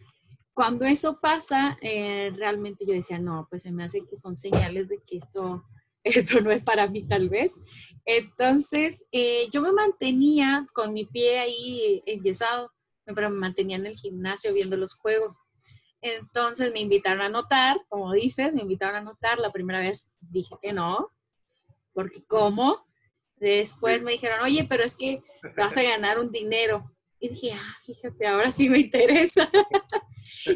cuando 0.54 0.84
eso 0.84 1.18
pasa, 1.20 1.78
eh, 1.82 2.32
realmente 2.37 2.87
yo 2.87 2.94
decía, 2.94 3.18
no, 3.18 3.46
pues 3.50 3.64
se 3.64 3.73
me 3.73 3.84
hace 3.84 4.06
que 4.08 4.16
son 4.16 4.37
señales 4.37 4.88
de 4.88 5.02
que 5.06 5.16
esto, 5.16 5.64
esto 6.04 6.40
no 6.40 6.50
es 6.50 6.62
para 6.62 6.88
mí 6.88 7.02
tal 7.02 7.28
vez. 7.28 7.61
Entonces, 8.06 9.04
yo 9.50 9.62
me 9.62 9.73
mantenía 9.73 10.66
con 10.73 10.92
mi 10.92 11.06
pie 11.06 11.38
ahí 11.38 12.02
enyesado, 12.06 12.70
pero 13.06 13.30
me 13.30 13.38
mantenía 13.38 13.76
en 13.76 13.87
el 13.87 13.96
gimnasio 13.96 14.52
viendo 14.52 14.76
los 14.76 14.94
juegos. 14.94 15.38
Entonces 16.04 16.70
me 16.70 16.80
invitaron 16.80 17.23
a 17.23 17.26
anotar, 17.26 17.78
como 17.88 18.12
dices, 18.12 18.54
me 18.54 18.61
invitaron 18.61 18.96
a 18.96 18.99
anotar. 18.99 19.38
La 19.38 19.50
primera 19.50 19.78
vez 19.78 20.11
dije 20.20 20.54
que 20.61 20.75
no, 20.75 21.11
porque 21.94 22.23
¿cómo? 22.26 22.87
Después 23.37 24.02
me 24.02 24.12
dijeron, 24.12 24.40
oye, 24.42 24.66
pero 24.68 24.84
es 24.84 24.96
que 24.96 25.23
vas 25.56 25.76
a 25.78 25.82
ganar 25.82 26.18
un 26.18 26.30
dinero. 26.30 26.94
Y 27.18 27.30
dije, 27.30 27.52
ah, 27.54 27.76
fíjate, 27.87 28.26
ahora 28.26 28.50
sí 28.50 28.68
me 28.68 28.80
interesa. 28.80 29.50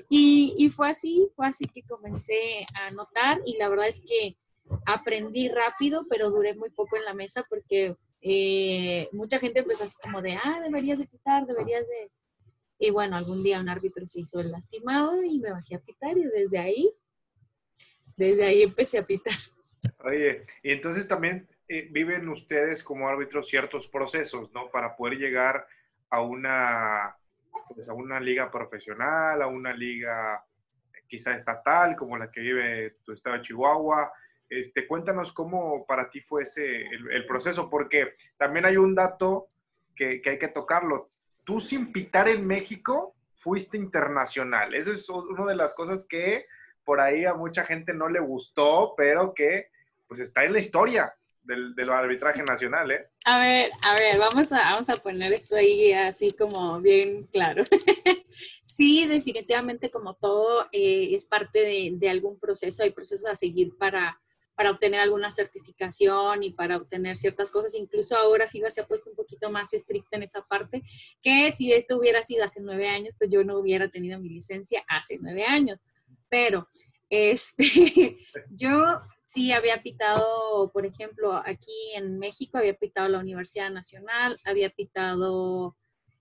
y, 0.09 0.55
y, 0.59 0.69
fue 0.71 0.89
así, 0.89 1.29
fue 1.35 1.47
así 1.47 1.67
que 1.67 1.83
comencé 1.83 2.67
a 2.75 2.87
anotar 2.89 3.41
y 3.45 3.57
la 3.57 3.69
verdad 3.69 3.89
es 3.89 4.03
que 4.07 4.37
aprendí 4.87 5.49
rápido, 5.49 6.07
pero 6.09 6.31
duré 6.31 6.55
muy 6.55 6.71
poco 6.71 6.97
en 6.97 7.05
la 7.05 7.15
mesa 7.15 7.45
porque 7.49 7.97
eh, 8.21 9.09
mucha 9.13 9.39
gente 9.39 9.61
empezó 9.61 9.85
así 9.85 9.97
como 10.03 10.23
de, 10.23 10.39
ah, 10.43 10.61
deberías 10.63 10.99
de 10.99 11.07
quitar, 11.07 11.47
deberías 11.47 11.87
de, 11.87 12.11
y 12.79 12.91
bueno, 12.91 13.17
algún 13.17 13.43
día 13.43 13.61
un 13.61 13.69
árbitro 13.69 14.07
se 14.07 14.21
hizo 14.21 14.41
el 14.41 14.51
lastimado 14.51 15.23
y 15.23 15.39
me 15.39 15.51
bajé 15.51 15.77
a 15.77 15.81
pitar 15.81 16.17
y 16.17 16.25
desde 16.25 16.59
ahí, 16.59 16.93
desde 18.17 18.45
ahí 18.45 18.63
empecé 18.63 18.99
a 18.99 19.05
pitar. 19.05 19.37
Oye, 20.05 20.47
y 20.63 20.73
entonces 20.73 21.07
también 21.07 21.49
eh, 21.69 21.89
viven 21.91 22.29
ustedes 22.29 22.83
como 22.83 23.09
árbitros 23.09 23.49
ciertos 23.49 23.89
procesos, 23.89 24.53
¿no? 24.53 24.71
Para 24.71 24.97
poder 24.97 25.19
llegar 25.19 25.67
a 26.11 26.23
una, 26.23 27.18
pues, 27.75 27.89
a 27.89 27.93
una 27.93 28.21
liga 28.21 28.51
profesional, 28.51 29.43
a 29.43 29.47
una 29.47 29.73
liga 29.73 30.45
quizá 31.07 31.35
estatal, 31.35 31.97
como 31.97 32.19
la 32.19 32.31
que 32.31 32.41
vive 32.41 32.97
tu 33.05 33.13
estado 33.13 33.37
de 33.37 33.43
Chihuahua. 33.43 34.13
Este, 34.49 34.87
cuéntanos 34.87 35.33
cómo 35.33 35.87
para 35.87 36.11
ti 36.11 36.21
fue 36.21 36.43
ese, 36.43 36.83
el, 36.87 37.27
proceso, 37.27 37.69
porque 37.69 38.15
también 38.37 38.65
hay 38.67 38.77
un 38.77 38.95
dato 38.95 39.49
que, 39.95 40.21
que 40.21 40.31
hay 40.31 40.39
que 40.39 40.49
tocarlo 40.49 41.11
tú 41.49 41.61
sin 41.61 41.93
pitar 41.93 42.29
en 42.29 42.47
México 42.47 43.15
fuiste 43.37 43.79
internacional. 43.79 44.75
Eso 44.75 44.93
es 44.93 45.09
una 45.09 45.47
de 45.47 45.57
las 45.57 45.75
cosas 45.75 46.05
que 46.07 46.45
por 46.85 47.01
ahí 47.01 47.25
a 47.25 47.33
mucha 47.33 47.65
gente 47.65 47.95
no 47.95 48.07
le 48.11 48.21
gustó, 48.21 48.93
pero 48.99 49.33
que 49.33 49.71
pues 50.07 50.21
está 50.21 50.45
en 50.45 50.53
la 50.53 50.59
historia 50.59 51.15
del, 51.49 51.75
del 51.75 51.91
arbitraje 51.91 52.43
nacional, 52.43 52.93
¿eh? 52.93 53.09
A 53.25 53.41
ver, 53.41 53.71
a 53.83 53.95
ver, 53.95 54.19
vamos 54.19 54.53
a, 54.53 54.71
vamos 54.71 54.89
a 54.91 54.97
poner 54.97 55.33
esto 55.33 55.57
ahí 55.57 55.93
así 55.93 56.33
como 56.33 56.79
bien 56.81 57.27
claro. 57.33 57.65
sí, 58.63 59.07
definitivamente 59.07 59.91
como 59.91 60.15
todo 60.15 60.67
eh, 60.73 61.09
es 61.15 61.25
parte 61.25 61.61
de, 61.61 61.93
de, 61.95 62.11
algún 62.11 62.39
proceso, 62.39 62.83
hay 62.83 62.93
procesos 62.93 63.31
a 63.31 63.35
seguir 63.35 63.77
para, 63.79 64.21
para 64.55 64.71
obtener 64.71 65.01
alguna 65.01 65.31
certificación 65.31 66.43
y 66.43 66.51
para 66.51 66.77
obtener 66.77 67.17
ciertas 67.17 67.51
cosas. 67.51 67.75
Incluso 67.75 68.15
ahora 68.15 68.47
FIBA 68.47 68.69
se 68.69 68.83
ha 68.83 68.87
puesto 68.87 69.09
un 69.09 69.17
poquito 69.17 69.51
más 69.51 69.73
estricta 69.73 70.19
en 70.19 70.25
esa 70.25 70.43
parte, 70.43 70.83
que 71.23 71.51
si 71.51 71.73
esto 71.73 71.97
hubiera 71.97 72.23
sido 72.23 72.45
hace 72.45 72.61
nueve 72.61 72.89
años, 72.89 73.15
pues 73.19 73.31
yo 73.31 73.43
no 73.43 73.59
hubiera 73.59 73.89
tenido 73.89 74.21
mi 74.21 74.29
licencia 74.29 74.85
hace 74.87 75.17
nueve 75.19 75.45
años. 75.45 75.81
Pero 76.29 76.69
este, 77.09 78.19
yo 78.51 79.01
sí 79.29 79.53
había 79.53 79.83
pitado, 79.83 80.71
por 80.73 80.87
ejemplo, 80.87 81.35
aquí 81.45 81.93
en 81.95 82.19
México 82.19 82.57
había 82.57 82.73
pitado 82.73 83.11
la 83.11 83.19
Universidad 83.19 83.71
Nacional, 83.71 84.39
había 84.43 84.71
pitado 84.71 85.77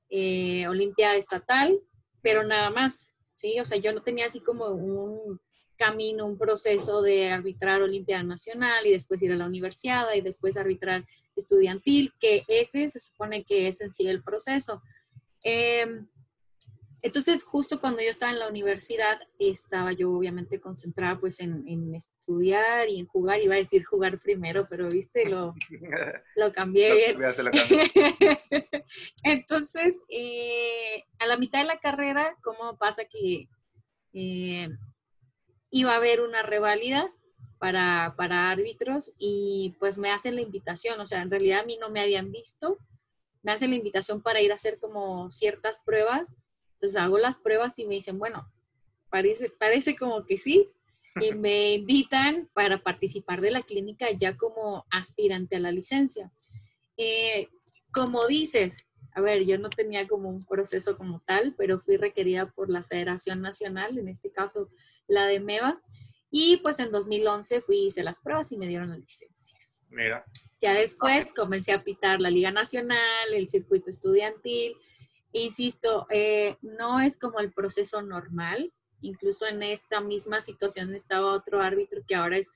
eh, 0.09 0.67
Olimpia 0.67 1.15
Estatal, 1.15 1.79
pero 2.21 2.43
nada 2.43 2.69
más, 2.69 3.09
¿sí? 3.35 3.61
O 3.61 3.65
sea, 3.65 3.77
yo 3.77 3.93
no 3.93 4.03
tenía 4.03 4.25
así 4.25 4.41
como 4.41 4.67
un 4.67 5.39
camino, 5.77 6.25
un 6.25 6.37
proceso 6.37 7.01
de 7.01 7.29
arbitrar 7.29 7.81
Olimpiada 7.81 8.23
Nacional 8.23 8.85
y 8.85 8.91
después 8.91 9.21
ir 9.21 9.31
a 9.31 9.37
la 9.37 9.45
universidad 9.45 10.13
y 10.13 10.19
después 10.19 10.57
arbitrar 10.57 11.05
estudiantil, 11.33 12.11
que 12.19 12.43
ese 12.49 12.89
se 12.89 12.99
supone 12.99 13.45
que 13.45 13.69
es 13.69 13.79
en 13.79 13.89
sí 13.89 14.05
el 14.09 14.21
proceso. 14.21 14.81
Em, 15.43 16.09
entonces, 17.03 17.43
justo 17.43 17.79
cuando 17.79 18.01
yo 18.01 18.09
estaba 18.09 18.31
en 18.31 18.39
la 18.39 18.47
universidad, 18.47 19.19
estaba 19.37 19.91
yo 19.91 20.11
obviamente 20.11 20.59
concentrada 20.59 21.19
pues 21.19 21.39
en, 21.39 21.93
estudiar 21.93 22.89
y 22.89 22.99
en 22.99 23.05
jugar. 23.05 23.39
Iba 23.39 23.55
a 23.55 23.59
decir 23.59 23.85
jugar 23.85 24.19
primero, 24.19 24.67
pero 24.69 24.89
viste, 24.89 25.29
lo, 25.29 25.53
lo 26.35 26.51
cambié 26.51 26.93
bien. 26.93 27.17
Entonces, 29.23 30.01
eh, 30.09 31.03
a 31.19 31.27
la 31.27 31.37
mitad 31.37 31.59
de 31.59 31.65
la 31.65 31.79
carrera, 31.79 32.35
¿cómo 32.41 32.77
pasa 32.77 33.05
que 33.05 33.47
eh, 34.13 34.69
iba 35.69 35.93
a 35.93 35.97
haber 35.97 36.21
una 36.21 36.41
reválida 36.41 37.13
para, 37.59 38.15
para 38.17 38.49
árbitros 38.49 39.13
y 39.19 39.75
pues 39.79 39.97
me 39.97 40.11
hacen 40.11 40.35
la 40.35 40.41
invitación, 40.41 40.99
o 40.99 41.05
sea, 41.05 41.21
en 41.21 41.31
realidad 41.31 41.61
a 41.61 41.65
mí 41.65 41.77
no 41.79 41.89
me 41.89 42.01
habían 42.01 42.31
visto, 42.31 42.77
me 43.43 43.51
hacen 43.51 43.71
la 43.71 43.75
invitación 43.75 44.21
para 44.21 44.41
ir 44.41 44.51
a 44.51 44.55
hacer 44.55 44.79
como 44.79 45.31
ciertas 45.31 45.79
pruebas, 45.85 46.33
entonces 46.77 47.01
hago 47.01 47.17
las 47.17 47.38
pruebas 47.39 47.79
y 47.79 47.86
me 47.86 47.96
dicen, 47.96 48.19
bueno, 48.19 48.51
parece, 49.10 49.50
parece 49.50 49.96
como 49.96 50.25
que 50.25 50.38
sí, 50.38 50.69
y 51.19 51.31
me 51.36 51.74
invitan 51.74 52.48
para 52.53 52.84
participar 52.84 53.41
de 53.41 53.50
la 53.50 53.63
clínica 53.63 54.12
ya 54.12 54.38
como 54.38 54.86
aspirante 54.91 55.55
a 55.55 55.60
la 55.60 55.72
licencia. 55.72 56.31
Eh, 56.98 57.50
como 57.91 58.27
dices, 58.27 58.88
a 59.13 59.22
ver, 59.22 59.43
yo 59.46 59.57
no 59.57 59.69
tenía 59.69 60.07
como 60.07 60.29
un 60.29 60.46
proceso 60.46 60.98
como 60.98 61.22
tal, 61.22 61.55
pero 61.57 61.79
fui 61.79 61.98
requerida 61.98 62.51
por 62.51 62.69
la 62.69 62.84
Federación 62.84 63.41
Nacional, 63.41 63.98
en 63.98 64.07
este 64.07 64.31
caso 64.31 64.69
la 65.07 65.25
de 65.25 65.39
MEVA, 65.39 65.81
y 66.29 66.57
pues 66.57 66.77
en 66.77 66.91
2011 66.91 67.62
fui, 67.62 67.88
hice 67.88 68.03
las 68.03 68.19
pruebas 68.19 68.51
y 68.51 68.57
me 68.57 68.67
dieron 68.67 68.89
la 68.89 68.98
licencia. 68.98 69.57
Mira. 69.89 70.24
Ya 70.62 70.74
después 70.74 71.34
comencé 71.34 71.72
a 71.72 71.84
pitar 71.84 72.22
la 72.22 72.29
Liga 72.29 72.51
Nacional, 72.51 73.34
el 73.34 73.48
circuito 73.48 73.89
estudiantil. 73.89 74.75
Insisto, 75.44 76.08
eh, 76.10 76.58
no 76.62 77.00
es 77.00 77.17
como 77.17 77.39
el 77.39 77.51
proceso 77.51 78.01
normal. 78.01 78.74
Incluso 79.01 79.46
en 79.46 79.62
esta 79.62 80.01
misma 80.01 80.41
situación 80.41 80.96
estaba 80.96 81.34
otro 81.34 81.62
árbitro 81.62 82.01
que 82.08 82.15
ahora 82.15 82.38
es 82.38 82.50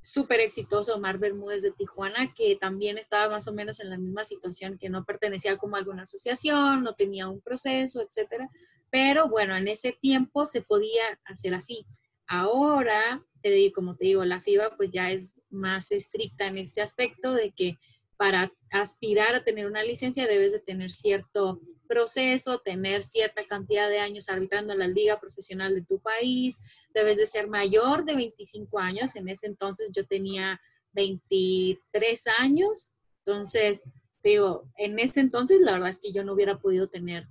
súper 0.00 0.38
exitoso, 0.38 0.94
Omar 0.94 1.18
Bermúdez 1.18 1.62
de 1.62 1.72
Tijuana, 1.72 2.32
que 2.32 2.56
también 2.60 2.96
estaba 2.96 3.28
más 3.28 3.48
o 3.48 3.52
menos 3.52 3.80
en 3.80 3.90
la 3.90 3.98
misma 3.98 4.22
situación, 4.22 4.78
que 4.78 4.88
no 4.88 5.04
pertenecía 5.04 5.56
como 5.56 5.74
a 5.74 5.80
alguna 5.80 6.02
asociación, 6.02 6.84
no 6.84 6.94
tenía 6.94 7.28
un 7.28 7.40
proceso, 7.40 8.00
etcétera. 8.00 8.48
Pero 8.88 9.28
bueno, 9.28 9.56
en 9.56 9.66
ese 9.66 9.92
tiempo 9.92 10.46
se 10.46 10.62
podía 10.62 11.18
hacer 11.24 11.54
así. 11.54 11.86
Ahora, 12.28 13.24
te 13.42 13.50
digo, 13.50 13.74
como 13.74 13.96
te 13.96 14.04
digo, 14.04 14.24
la 14.24 14.40
FIBA 14.40 14.76
pues 14.76 14.90
ya 14.90 15.10
es 15.10 15.34
más 15.50 15.90
estricta 15.90 16.46
en 16.46 16.58
este 16.58 16.82
aspecto 16.82 17.32
de 17.32 17.50
que 17.50 17.76
para 18.16 18.50
aspirar 18.70 19.34
a 19.34 19.44
tener 19.44 19.66
una 19.66 19.82
licencia 19.82 20.26
debes 20.26 20.52
de 20.52 20.60
tener 20.60 20.90
cierto 20.90 21.60
proceso, 21.88 22.60
tener 22.60 23.02
cierta 23.02 23.42
cantidad 23.44 23.88
de 23.88 24.00
años 24.00 24.28
arbitrando 24.28 24.72
en 24.72 24.80
la 24.80 24.88
liga 24.88 25.20
profesional 25.20 25.74
de 25.74 25.84
tu 25.84 26.00
país, 26.00 26.60
debes 26.94 27.16
de 27.16 27.26
ser 27.26 27.48
mayor 27.48 28.04
de 28.04 28.16
25 28.16 28.78
años, 28.78 29.16
en 29.16 29.28
ese 29.28 29.46
entonces 29.46 29.92
yo 29.94 30.06
tenía 30.06 30.60
23 30.92 32.26
años, 32.38 32.90
entonces 33.24 33.82
digo, 34.22 34.68
en 34.76 34.98
ese 34.98 35.20
entonces 35.20 35.60
la 35.60 35.72
verdad 35.72 35.90
es 35.90 36.00
que 36.00 36.12
yo 36.12 36.24
no 36.24 36.32
hubiera 36.32 36.58
podido 36.58 36.88
tener 36.88 37.28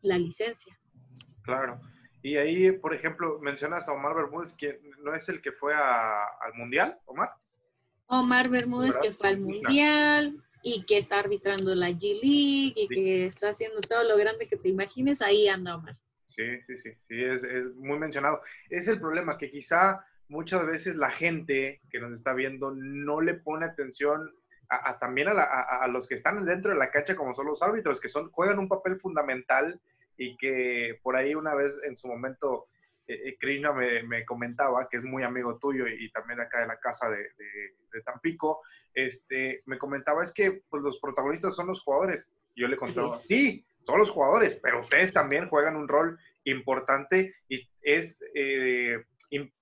la 0.00 0.18
licencia. 0.18 0.78
Claro. 1.42 1.80
Y 2.22 2.36
ahí, 2.36 2.70
por 2.70 2.94
ejemplo, 2.94 3.38
mencionas 3.40 3.88
a 3.88 3.92
Omar 3.92 4.14
Bermúdez, 4.14 4.54
que 4.54 4.80
no 5.00 5.14
es 5.14 5.28
el 5.28 5.42
que 5.42 5.52
fue 5.52 5.74
al 5.74 6.54
Mundial, 6.54 6.98
Omar. 7.06 7.30
Omar 8.12 8.50
Bermúdez 8.50 8.98
que 8.98 9.10
fue 9.10 9.30
al 9.30 9.40
Mundial 9.40 10.36
y 10.62 10.84
que 10.84 10.98
está 10.98 11.18
arbitrando 11.18 11.74
la 11.74 11.88
G-League 11.88 12.74
y 12.76 12.86
que 12.88 13.24
está 13.24 13.48
haciendo 13.48 13.80
todo 13.80 14.04
lo 14.04 14.18
grande 14.18 14.46
que 14.46 14.58
te 14.58 14.68
imagines, 14.68 15.22
ahí 15.22 15.48
anda 15.48 15.76
Omar. 15.76 15.96
Sí, 16.26 16.60
sí, 16.66 16.76
sí, 16.76 16.90
sí, 17.08 17.24
es, 17.24 17.42
es, 17.42 17.74
muy 17.74 17.98
mencionado. 17.98 18.42
Es 18.68 18.86
el 18.86 19.00
problema, 19.00 19.38
que 19.38 19.50
quizá 19.50 20.04
muchas 20.28 20.66
veces 20.66 20.96
la 20.96 21.10
gente 21.10 21.80
que 21.90 22.00
nos 22.00 22.12
está 22.12 22.34
viendo 22.34 22.74
no 22.74 23.22
le 23.22 23.32
pone 23.32 23.64
atención 23.64 24.30
a, 24.68 24.98
también 24.98 25.28
a, 25.28 25.86
los 25.88 26.06
que 26.06 26.14
están 26.14 26.44
dentro 26.44 26.72
de 26.72 26.78
la 26.78 26.90
cancha 26.90 27.16
como 27.16 27.34
son 27.34 27.46
los 27.46 27.62
árbitros, 27.62 27.98
que 27.98 28.10
son, 28.10 28.30
juegan 28.30 28.58
un 28.58 28.68
papel 28.68 29.00
fundamental 29.00 29.80
y 30.18 30.36
que 30.36 30.98
por 31.02 31.16
ahí 31.16 31.34
una 31.34 31.54
vez 31.54 31.80
en 31.84 31.96
su 31.96 32.08
momento 32.08 32.66
eh, 33.06 33.20
eh, 33.28 33.36
Krishna 33.38 33.72
me, 33.72 34.24
comentaba, 34.24 34.88
que 34.88 34.98
es 34.98 35.02
muy 35.02 35.24
amigo 35.24 35.58
tuyo 35.58 35.86
y, 35.88 36.10
también 36.12 36.40
acá 36.40 36.60
de 36.60 36.68
la 36.68 36.78
casa 36.78 37.08
de, 37.10 38.02
Tampico, 38.04 38.62
este, 38.94 39.62
me 39.66 39.78
comentaba 39.78 40.22
es 40.22 40.32
que 40.32 40.62
pues, 40.68 40.82
los 40.82 40.98
protagonistas 40.98 41.54
son 41.54 41.66
los 41.66 41.82
jugadores. 41.82 42.32
yo 42.54 42.68
le 42.68 42.76
contaba, 42.76 43.12
sí, 43.12 43.64
son 43.82 43.98
los 43.98 44.10
jugadores, 44.10 44.58
pero 44.62 44.80
ustedes 44.80 45.12
también 45.12 45.48
juegan 45.48 45.76
un 45.76 45.88
rol 45.88 46.18
importante 46.44 47.34
y 47.48 47.68
es 47.82 48.22
eh, 48.34 49.04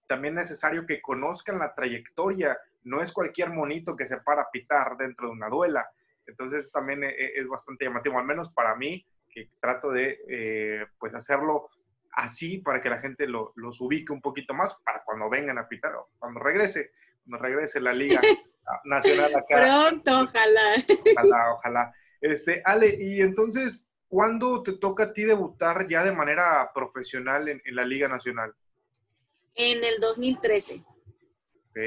también 0.06 0.35
necesario 0.35 0.87
que 0.87 1.00
conozcan 1.00 1.59
la 1.59 1.75
trayectoria. 1.75 2.59
No 2.82 3.00
es 3.00 3.12
cualquier 3.12 3.50
monito 3.50 3.97
que 3.97 4.06
se 4.06 4.16
para 4.18 4.42
a 4.42 4.50
pitar 4.50 4.97
dentro 4.97 5.28
de 5.28 5.32
una 5.32 5.49
duela. 5.49 5.88
Entonces 6.26 6.70
también 6.73 7.04
es 7.04 7.47
bastante 7.49 7.85
llamativo, 7.85 8.18
al 8.18 8.26
menos 8.26 8.52
para 8.52 8.75
mí, 8.75 9.04
que 9.28 9.49
trato 9.61 9.90
de 9.90 10.88
pues 10.99 11.14
hacerlo 11.14 11.70
así 12.12 12.58
para 12.58 12.82
que 12.82 12.90
la 12.90 12.98
gente 12.98 13.26
los 13.26 13.80
ubique 13.80 14.12
un 14.12 14.20
poquito 14.20 14.54
más 14.54 14.74
para 14.84 15.02
cuando 15.04 15.28
vengan 15.28 15.58
a 15.58 15.68
pitar 15.68 15.94
o 15.94 16.10
cuando 16.18 16.40
regrese, 16.40 16.92
cuando 17.24 17.44
regrese 17.44 17.80
la 17.80 17.92
Liga 17.92 18.20
Nacional 18.84 19.34
acá. 19.34 19.56
Pronto, 19.60 20.20
ojalá. 20.20 20.74
Ojalá, 21.16 21.54
ojalá. 21.54 21.94
Este, 22.20 22.62
Ale, 22.64 22.96
y 23.00 23.20
entonces, 23.20 23.88
¿cuándo 24.08 24.62
te 24.62 24.72
toca 24.74 25.04
a 25.04 25.12
ti 25.12 25.24
debutar 25.24 25.88
ya 25.88 26.04
de 26.04 26.12
manera 26.12 26.70
profesional 26.74 27.48
en, 27.48 27.62
la 27.64 27.84
Liga 27.84 28.08
Nacional? 28.08 28.54
En 29.54 29.82
el 29.82 30.00
2013. 30.00 30.84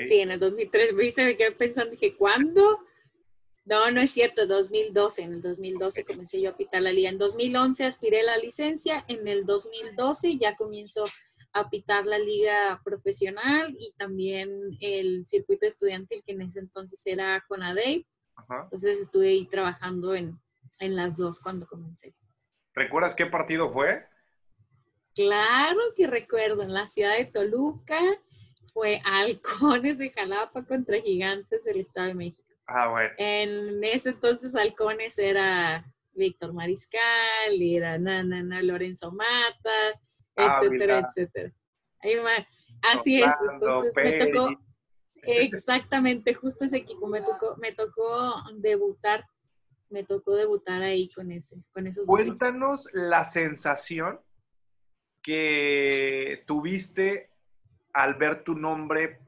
Sí, 0.06 0.20
en 0.20 0.32
el 0.32 0.40
2013. 0.40 0.94
Viste, 0.94 1.26
me 1.26 1.38
quedé 1.38 1.52
pensando, 1.52 1.92
dije, 1.92 2.16
¿cuándo? 2.16 2.80
No, 3.66 3.90
no 3.92 4.02
es 4.02 4.12
cierto, 4.12 4.46
2012. 4.46 5.24
En 5.24 5.34
el 5.34 5.42
2012 5.42 6.04
comencé 6.06 6.42
yo 6.42 6.50
a 6.50 6.58
pitar 6.58 6.82
la 6.82 6.92
liga. 6.92 7.10
En 7.10 7.18
2011 7.18 7.86
aspiré 7.86 8.24
la 8.24 8.38
licencia. 8.38 9.06
En 9.08 9.28
el 9.28 9.46
2012 9.46 10.38
ya 10.38 10.56
comienzo 10.56 11.06
a 11.54 11.70
pitar 11.70 12.06
la 12.06 12.18
liga 12.18 12.82
profesional 12.84 13.76
y 13.80 13.94
también 13.94 14.50
el 14.82 15.26
circuito 15.26 15.66
estudiantil 15.66 16.24
que 16.26 16.34
en 16.34 16.42
ese 16.42 16.60
entonces 16.60 17.06
era 17.06 17.44
con 17.48 17.62
Ajá. 17.64 18.62
Entonces 18.64 19.00
estuve 19.00 19.30
ahí 19.30 19.48
trabajando 19.48 20.16
en, 20.16 20.40
en 20.80 20.96
las 20.96 21.16
dos 21.16 21.40
cuando 21.40 21.68
comencé. 21.68 22.16
¿Recuerdas 22.74 23.14
qué 23.14 23.28
partido 23.28 23.72
fue? 23.72 24.04
Claro 25.14 25.80
que 25.96 26.08
recuerdo, 26.08 26.64
en 26.64 26.74
la 26.74 26.88
ciudad 26.88 27.16
de 27.16 27.26
Toluca 27.26 28.00
fue 28.74 29.00
Halcones 29.06 30.00
de 30.00 30.10
Jalapa 30.10 30.66
contra 30.66 31.00
Gigantes 31.00 31.66
del 31.66 31.80
Estado 31.80 32.08
de 32.08 32.16
México. 32.16 32.43
Ah, 32.68 32.90
bueno. 32.90 33.10
En 33.18 33.84
ese 33.84 34.12
entonces 34.12 34.56
Halcones 34.56 35.20
era 35.20 35.86
Víctor 36.14 36.54
Mariscal, 36.54 37.62
era 37.62 37.98
Nana, 37.98 38.62
Lorenzo 38.62 39.12
Mata, 39.12 40.00
ah, 40.38 40.60
etcétera, 40.62 41.00
etcétera. 41.00 41.54
Ahí 42.00 42.16
va. 42.16 42.48
Así 42.82 43.22
es, 43.22 43.34
entonces 43.52 43.94
me 43.96 44.26
tocó, 44.26 44.50
exactamente, 45.22 46.34
justo 46.34 46.66
ese 46.66 46.78
equipo, 46.78 47.08
me 47.08 47.22
tocó, 47.22 47.56
me 47.58 47.72
tocó 47.72 48.36
debutar, 48.58 49.26
me 49.90 50.04
tocó 50.04 50.36
debutar 50.36 50.82
ahí 50.82 51.10
con, 51.10 51.32
ese, 51.32 51.56
con 51.72 51.88
esos 51.88 52.06
Cuéntanos 52.06 52.90
la 52.92 53.24
sensación 53.24 54.20
que 55.22 56.44
tuviste 56.46 57.30
al 57.94 58.16
ver 58.16 58.44
tu 58.44 58.54
nombre 58.56 59.20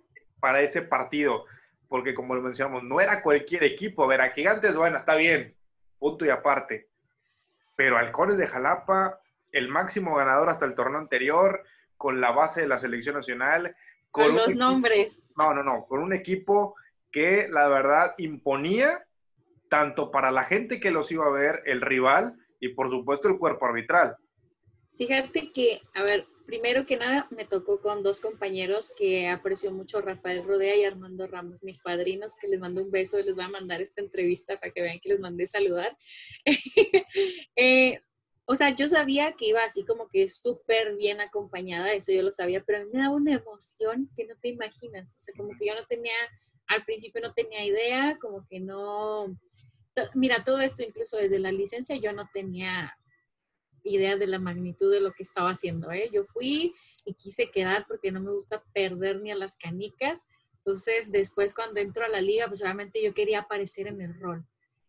para 0.42 0.62
ese 0.62 0.82
partido 0.82 1.46
porque 1.88 2.13
como 2.13 2.36
lo 2.36 2.42
mencionamos, 2.42 2.84
no 2.84 3.00
era 3.00 3.22
cualquier 3.22 3.63
equipo. 3.63 4.08
Ver, 4.08 4.22
a 4.22 4.32
Gigantes, 4.32 4.75
bueno, 4.75 4.98
está 4.98 5.15
bien, 5.15 5.56
punto 6.00 6.25
y 6.25 6.30
aparte. 6.30 6.89
Pero 7.75 7.98
Halcones 7.98 8.38
de 8.38 8.48
Jalapa, 8.48 9.19
el 9.52 9.67
máximo 9.69 10.15
ganador 10.15 10.50
hasta 10.50 10.65
el 10.65 10.76
torneo 10.76 11.00
anterior, 11.00 11.63
con 11.98 12.21
la 12.21 12.32
base 12.32 12.62
de 12.62 12.67
la 12.67 12.80
selección 12.80 13.15
nacional. 13.15 13.76
Con, 14.12 14.36
los 14.36 14.56
nombres. 14.56 15.24
No, 15.36 15.54
no, 15.54 15.63
no, 15.63 15.86
con 15.86 16.00
un 16.02 16.13
equipo 16.13 16.76
que 17.12 17.48
la 17.50 17.67
verdad 17.67 18.13
imponía 18.17 19.06
tanto 19.69 20.12
para 20.12 20.32
la 20.32 20.43
gente 20.43 20.80
que 20.80 20.91
los 20.91 21.12
iba 21.12 21.26
a 21.26 21.32
ver, 21.32 21.63
el 21.65 21.82
rival 21.82 22.36
y 22.60 22.69
por 22.69 22.89
supuesto 22.89 23.28
el 23.28 23.38
cuerpo 23.38 23.65
arbitral. 23.65 24.17
Fíjate 24.98 25.52
que, 25.52 25.82
a 25.93 26.04
ver, 26.04 26.28
primero 26.45 26.86
que 26.86 26.97
nada, 26.97 27.27
me 27.31 27.45
tocó 27.45 27.81
con 27.81 28.03
dos 28.03 28.19
compañeros 28.19 28.93
que 28.97 29.27
aprecio 29.27 29.71
mucho, 29.71 30.01
Rafael 30.01 30.43
Rodea 30.43 30.75
y 30.75 30.84
Armando 30.86 31.27
Ramos, 31.27 31.62
mis 31.63 31.79
padrinos, 31.79 32.36
que 32.39 32.47
les 32.47 32.60
mando 32.60 32.81
un 32.81 32.91
beso 32.91 33.19
y 33.19 33.23
les 33.23 33.36
voy 33.36 33.43
a 33.43 33.49
mandar 33.49 33.81
esta 33.81 34.01
entrevista 34.01 34.60
para 34.60 34.71
que 34.71 34.81
vean 34.81 34.99
que 34.99 35.10
les 35.10 35.19
mandé 35.19 35.47
saludar. 35.47 35.97
Eh, 37.58 37.99
o 38.45 38.55
sea, 38.55 38.75
yo 38.75 38.88
sabía 38.88 39.31
que 39.34 39.47
iba 39.47 39.63
así 39.63 39.84
como 39.86 40.08
que 40.08 40.27
súper 40.27 40.95
bien 40.97 41.19
acompañada, 41.19 41.93
eso 41.93 42.12
yo 42.12 42.21
lo 42.21 42.31
sabía, 42.31 42.63
pero 42.63 42.79
a 42.79 42.84
mí 42.84 42.89
me 42.93 42.99
daba 42.99 43.15
una 43.15 43.34
emoción 43.34 44.10
que 44.15 44.25
no 44.25 44.36
te 44.39 44.49
imaginas. 44.49 45.15
O 45.17 45.21
sea, 45.21 45.34
como 45.36 45.58
que 45.58 45.67
yo 45.67 45.73
no 45.73 45.86
tenía, 45.88 46.13
al 46.67 46.84
principio 46.86 47.21
no 47.21 47.34
tenía 47.34 47.65
idea, 47.65 48.17
como 48.19 48.45
que 48.47 48.60
no... 48.60 49.36
Mira, 50.13 50.43
todo 50.43 50.60
esto 50.60 50.84
incluso 50.84 51.17
desde 51.17 51.39
la 51.39 51.51
licencia 51.51 51.95
yo 51.95 52.12
no 52.12 52.29
tenía 52.34 52.95
idea 53.86 54.17
de 54.17 54.28
la 54.28 54.39
magnitud 54.39 54.91
de 54.91 55.00
lo 55.00 55.13
que 55.13 55.24
estaba 55.24 55.52
haciendo. 55.52 55.91
¿eh? 55.91 56.10
Yo 56.12 56.26
fui 56.26 56.74
y 57.06 57.13
quise 57.13 57.50
quedar 57.52 57.86
porque 57.88 58.12
no 58.12 58.19
me 58.19 58.32
gusta 58.32 58.63
perder 58.74 59.21
ni 59.21 59.32
a 59.32 59.36
las 59.36 59.56
canicas. 59.56 60.26
Entonces, 60.58 61.12
después 61.12 61.54
cuando 61.54 61.80
entro 61.80 62.04
a 62.04 62.10
la 62.10 62.21
liga, 62.21 62.48
pues 62.48 62.62
obviamente 62.62 63.02
yo 63.04 63.13
quería 63.13 63.41
aparecer 63.41 63.88
en 63.88 64.02
el 64.02 64.19
rol. 64.19 64.45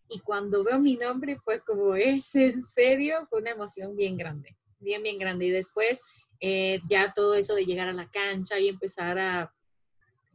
Y 0.08 0.20
cuando 0.20 0.64
veo 0.64 0.78
mi 0.78 0.96
nombre 0.96 1.36
fue 1.38 1.60
como, 1.60 1.94
¿es 1.94 2.34
en 2.34 2.60
serio? 2.62 3.26
Fue 3.28 3.40
una 3.40 3.50
emoción 3.50 3.96
bien 3.96 4.16
grande, 4.16 4.56
bien, 4.78 5.02
bien 5.02 5.18
grande. 5.18 5.46
Y 5.46 5.50
después 5.50 6.00
eh, 6.40 6.80
ya 6.88 7.12
todo 7.14 7.34
eso 7.34 7.54
de 7.54 7.66
llegar 7.66 7.88
a 7.88 7.92
la 7.92 8.08
cancha 8.10 8.58
y 8.58 8.68
empezar 8.68 9.18
a 9.18 9.52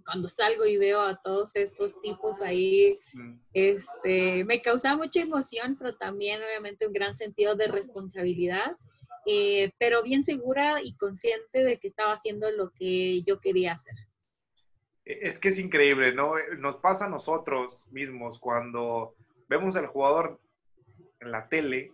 cuando 0.03 0.29
salgo 0.29 0.65
y 0.65 0.77
veo 0.77 1.01
a 1.01 1.21
todos 1.21 1.55
estos 1.55 1.99
tipos 2.01 2.41
ahí, 2.41 2.99
este, 3.53 4.43
me 4.45 4.61
causa 4.61 4.95
mucha 4.95 5.21
emoción, 5.21 5.75
pero 5.77 5.95
también 5.95 6.41
obviamente 6.41 6.87
un 6.87 6.93
gran 6.93 7.15
sentido 7.15 7.55
de 7.55 7.67
responsabilidad, 7.67 8.77
eh, 9.25 9.71
pero 9.77 10.03
bien 10.03 10.23
segura 10.23 10.81
y 10.81 10.95
consciente 10.95 11.63
de 11.63 11.79
que 11.79 11.87
estaba 11.87 12.13
haciendo 12.13 12.49
lo 12.51 12.71
que 12.71 13.21
yo 13.23 13.39
quería 13.39 13.73
hacer. 13.73 13.95
E, 15.05 15.19
es 15.27 15.39
que 15.39 15.49
es 15.49 15.59
increíble, 15.59 16.13
¿no? 16.13 16.33
Nos 16.57 16.77
pasa 16.77 17.05
a 17.05 17.09
nosotros 17.09 17.87
mismos 17.91 18.39
cuando 18.39 19.15
vemos 19.47 19.75
al 19.75 19.87
jugador 19.87 20.39
en 21.19 21.31
la 21.31 21.47
tele, 21.49 21.91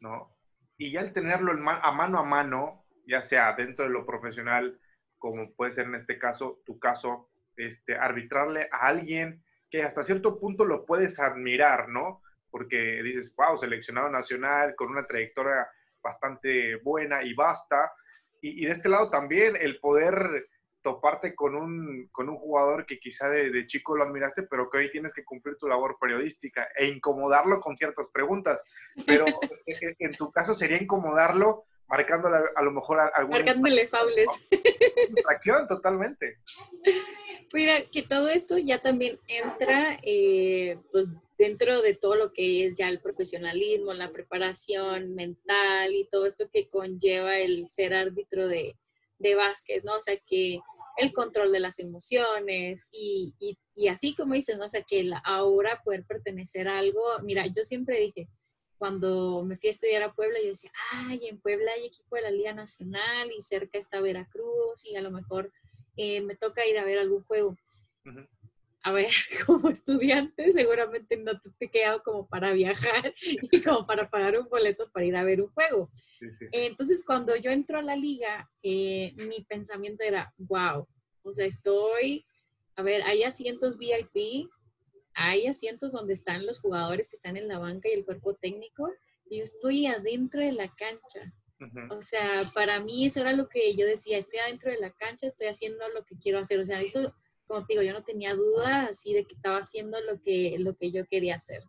¿no? 0.00 0.30
Y 0.76 0.92
ya 0.92 1.00
al 1.00 1.12
tenerlo 1.12 1.52
a 1.52 1.92
mano 1.92 2.18
a 2.18 2.24
mano, 2.24 2.84
ya 3.06 3.22
sea 3.22 3.52
dentro 3.54 3.84
de 3.84 3.90
lo 3.90 4.06
profesional, 4.06 4.78
como 5.24 5.50
puede 5.54 5.72
ser 5.72 5.86
en 5.86 5.94
este 5.94 6.18
caso, 6.18 6.60
tu 6.66 6.78
caso, 6.78 7.30
este, 7.56 7.96
arbitrarle 7.96 8.68
a 8.70 8.88
alguien 8.88 9.42
que 9.70 9.82
hasta 9.82 10.02
cierto 10.02 10.38
punto 10.38 10.66
lo 10.66 10.84
puedes 10.84 11.18
admirar, 11.18 11.88
¿no? 11.88 12.20
Porque 12.50 13.02
dices, 13.02 13.34
wow, 13.34 13.56
seleccionado 13.56 14.10
nacional 14.10 14.74
con 14.76 14.90
una 14.90 15.06
trayectoria 15.06 15.66
bastante 16.02 16.76
buena 16.76 17.22
y 17.22 17.32
basta. 17.32 17.90
Y, 18.42 18.66
de 18.66 18.72
este 18.72 18.90
lado 18.90 19.08
también 19.08 19.56
el 19.56 19.80
poder 19.80 20.46
toparte 20.82 21.34
con 21.34 21.54
un, 21.54 22.06
con 22.12 22.28
un 22.28 22.36
jugador 22.36 22.84
que 22.84 22.98
quizá 22.98 23.30
de, 23.30 23.50
de, 23.50 23.66
chico 23.66 23.96
lo 23.96 24.04
admiraste, 24.04 24.42
pero 24.42 24.68
que 24.68 24.76
hoy 24.76 24.90
tienes 24.90 25.14
que 25.14 25.24
cumplir 25.24 25.56
tu 25.56 25.66
labor 25.66 25.96
periodística 25.98 26.68
e 26.76 26.84
incomodarlo 26.84 27.62
con 27.62 27.78
ciertas 27.78 28.08
preguntas. 28.08 28.62
Pero 29.06 29.24
en 29.98 30.12
tu 30.16 30.30
caso 30.30 30.54
sería 30.54 30.76
incomodarlo 30.76 31.64
marcándole 31.88 32.36
a 32.54 32.62
lo 32.62 32.70
mejor 32.70 33.00
alguna... 33.14 33.38
Marcándole 33.38 33.88
faules. 33.88 34.28
Acción, 35.28 35.68
totalmente. 35.68 36.38
Mira, 37.52 37.82
que 37.92 38.02
todo 38.02 38.28
esto 38.28 38.58
ya 38.58 38.80
también 38.80 39.18
entra 39.26 39.98
eh, 40.02 40.78
pues 40.90 41.08
dentro 41.38 41.82
de 41.82 41.94
todo 41.94 42.16
lo 42.16 42.32
que 42.32 42.64
es 42.64 42.76
ya 42.76 42.88
el 42.88 43.00
profesionalismo, 43.00 43.92
la 43.92 44.12
preparación 44.12 45.14
mental 45.14 45.94
y 45.94 46.08
todo 46.10 46.26
esto 46.26 46.48
que 46.52 46.68
conlleva 46.68 47.38
el 47.38 47.68
ser 47.68 47.94
árbitro 47.94 48.48
de, 48.48 48.76
de 49.18 49.34
básquet, 49.34 49.84
¿no? 49.84 49.96
O 49.96 50.00
sea, 50.00 50.16
que 50.26 50.60
el 50.96 51.12
control 51.12 51.50
de 51.50 51.60
las 51.60 51.78
emociones 51.80 52.88
y, 52.92 53.34
y, 53.40 53.58
y 53.74 53.88
así 53.88 54.14
como 54.14 54.34
dices, 54.34 54.58
¿no? 54.58 54.64
O 54.64 54.68
sea, 54.68 54.82
que 54.82 55.10
ahora 55.24 55.80
poder 55.84 56.04
pertenecer 56.04 56.68
a 56.68 56.78
algo, 56.78 57.02
mira, 57.22 57.46
yo 57.46 57.64
siempre 57.64 57.98
dije, 57.98 58.28
cuando 58.78 59.42
me 59.44 59.56
fui 59.56 59.68
a 59.68 59.70
estudiar 59.70 60.02
a 60.02 60.12
Puebla, 60.12 60.38
yo 60.40 60.48
decía, 60.48 60.72
ay, 60.92 61.26
en 61.28 61.40
Puebla 61.40 61.70
hay 61.72 61.86
equipo 61.86 62.16
de 62.16 62.22
la 62.22 62.30
Liga 62.30 62.52
Nacional 62.52 63.30
y 63.36 63.40
cerca 63.40 63.78
está 63.78 64.00
Veracruz 64.00 64.84
y 64.84 64.96
a 64.96 65.02
lo 65.02 65.10
mejor 65.10 65.52
eh, 65.96 66.20
me 66.22 66.34
toca 66.34 66.66
ir 66.66 66.78
a 66.78 66.84
ver 66.84 66.98
algún 66.98 67.22
juego. 67.24 67.56
A 68.82 68.92
ver, 68.92 69.08
como 69.46 69.70
estudiante 69.70 70.52
seguramente 70.52 71.16
no 71.16 71.40
te, 71.40 71.50
he 71.60 71.70
quedado 71.70 72.02
como 72.02 72.28
para 72.28 72.52
viajar 72.52 73.14
y 73.50 73.62
como 73.62 73.86
para 73.86 74.10
pagar 74.10 74.38
un 74.38 74.48
boleto 74.48 74.90
para 74.92 75.06
ir 75.06 75.16
a 75.16 75.24
ver 75.24 75.40
un 75.40 75.48
juego. 75.48 75.90
entonces, 76.52 77.04
cuando 77.06 77.34
yo 77.36 77.50
entro 77.50 77.78
a 77.78 77.82
la 77.82 77.96
liga, 77.96 78.50
eh, 78.62 79.14
mi 79.16 79.42
pensamiento 79.44 80.04
era, 80.04 80.34
wow, 80.36 80.86
O 81.22 81.32
sea, 81.32 81.46
estoy, 81.46 82.26
a 82.76 82.82
ver, 82.82 83.02
hay 83.02 83.22
asientos 83.22 83.78
VIP, 83.78 84.50
hay 85.14 85.46
asientos 85.46 85.92
donde 85.92 86.14
están 86.14 86.46
los 86.46 86.60
jugadores 86.60 87.08
que 87.08 87.16
están 87.16 87.36
en 87.36 87.48
la 87.48 87.58
banca 87.58 87.88
y 87.88 87.92
el 87.92 88.04
cuerpo 88.04 88.34
técnico, 88.34 88.90
y 89.26 89.38
yo 89.38 89.42
estoy 89.42 89.86
adentro 89.86 90.40
de 90.40 90.52
la 90.52 90.68
cancha. 90.68 91.32
O 91.90 92.02
sea, 92.02 92.42
para 92.52 92.80
mí 92.80 93.06
eso 93.06 93.20
era 93.20 93.32
lo 93.32 93.48
que 93.48 93.74
yo 93.74 93.86
decía, 93.86 94.18
estoy 94.18 94.40
adentro 94.40 94.70
de 94.70 94.78
la 94.78 94.90
cancha, 94.90 95.26
estoy 95.26 95.46
haciendo 95.46 95.88
lo 95.94 96.04
que 96.04 96.16
quiero 96.18 96.38
hacer. 96.38 96.58
O 96.60 96.64
sea, 96.64 96.82
eso, 96.82 97.14
como 97.46 97.64
te 97.64 97.72
digo, 97.72 97.82
yo 97.82 97.92
no 97.92 98.02
tenía 98.02 98.34
duda 98.34 98.86
así 98.90 99.14
de 99.14 99.24
que 99.24 99.34
estaba 99.34 99.58
haciendo 99.58 99.98
lo 100.02 100.20
que, 100.20 100.56
lo 100.58 100.76
que 100.76 100.90
yo 100.90 101.06
quería 101.06 101.36
hacer. 101.36 101.62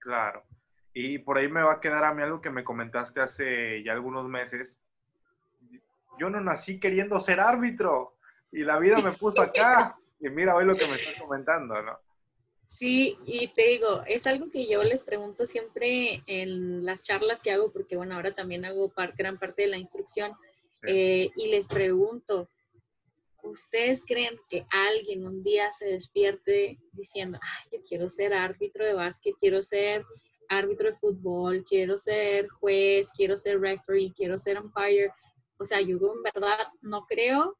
Claro. 0.00 0.44
Y 0.92 1.18
por 1.18 1.38
ahí 1.38 1.48
me 1.48 1.62
va 1.62 1.74
a 1.74 1.80
quedar 1.80 2.04
a 2.04 2.12
mí 2.12 2.22
algo 2.22 2.40
que 2.40 2.50
me 2.50 2.64
comentaste 2.64 3.20
hace 3.20 3.82
ya 3.82 3.92
algunos 3.92 4.28
meses. 4.28 4.82
Yo 6.18 6.28
no 6.28 6.40
nací 6.40 6.78
queriendo 6.78 7.18
ser 7.20 7.40
árbitro 7.40 8.16
y 8.50 8.64
la 8.64 8.78
vida 8.78 9.00
me 9.00 9.12
puso 9.12 9.40
acá. 9.42 9.96
y 10.20 10.28
mira 10.28 10.56
hoy 10.56 10.66
lo 10.66 10.76
que 10.76 10.86
me 10.86 10.94
estás 10.94 11.22
comentando, 11.22 11.80
¿no? 11.80 11.98
Sí, 12.68 13.16
y 13.24 13.48
te 13.48 13.66
digo, 13.66 14.02
es 14.06 14.26
algo 14.26 14.50
que 14.50 14.68
yo 14.68 14.82
les 14.82 15.02
pregunto 15.02 15.46
siempre 15.46 16.22
en 16.26 16.84
las 16.84 17.02
charlas 17.02 17.40
que 17.40 17.50
hago, 17.50 17.72
porque 17.72 17.96
bueno, 17.96 18.14
ahora 18.14 18.34
también 18.34 18.66
hago 18.66 18.92
gran 19.16 19.38
parte 19.38 19.62
de 19.62 19.68
la 19.68 19.78
instrucción, 19.78 20.32
eh, 20.86 21.30
y 21.34 21.48
les 21.48 21.66
pregunto, 21.66 22.50
¿ustedes 23.42 24.04
creen 24.06 24.38
que 24.50 24.66
alguien 24.70 25.26
un 25.26 25.42
día 25.42 25.72
se 25.72 25.86
despierte 25.86 26.78
diciendo, 26.92 27.38
ay, 27.40 27.70
yo 27.72 27.84
quiero 27.88 28.10
ser 28.10 28.34
árbitro 28.34 28.84
de 28.84 28.92
básquet, 28.92 29.34
quiero 29.40 29.62
ser 29.62 30.04
árbitro 30.50 30.90
de 30.90 30.96
fútbol, 30.96 31.64
quiero 31.64 31.96
ser 31.96 32.48
juez, 32.48 33.10
quiero 33.16 33.38
ser 33.38 33.60
referee, 33.60 34.12
quiero 34.14 34.38
ser 34.38 34.60
umpire? 34.60 35.10
O 35.56 35.64
sea, 35.64 35.80
yo 35.80 35.96
en 35.96 36.22
verdad 36.22 36.68
no 36.82 37.06
creo 37.06 37.56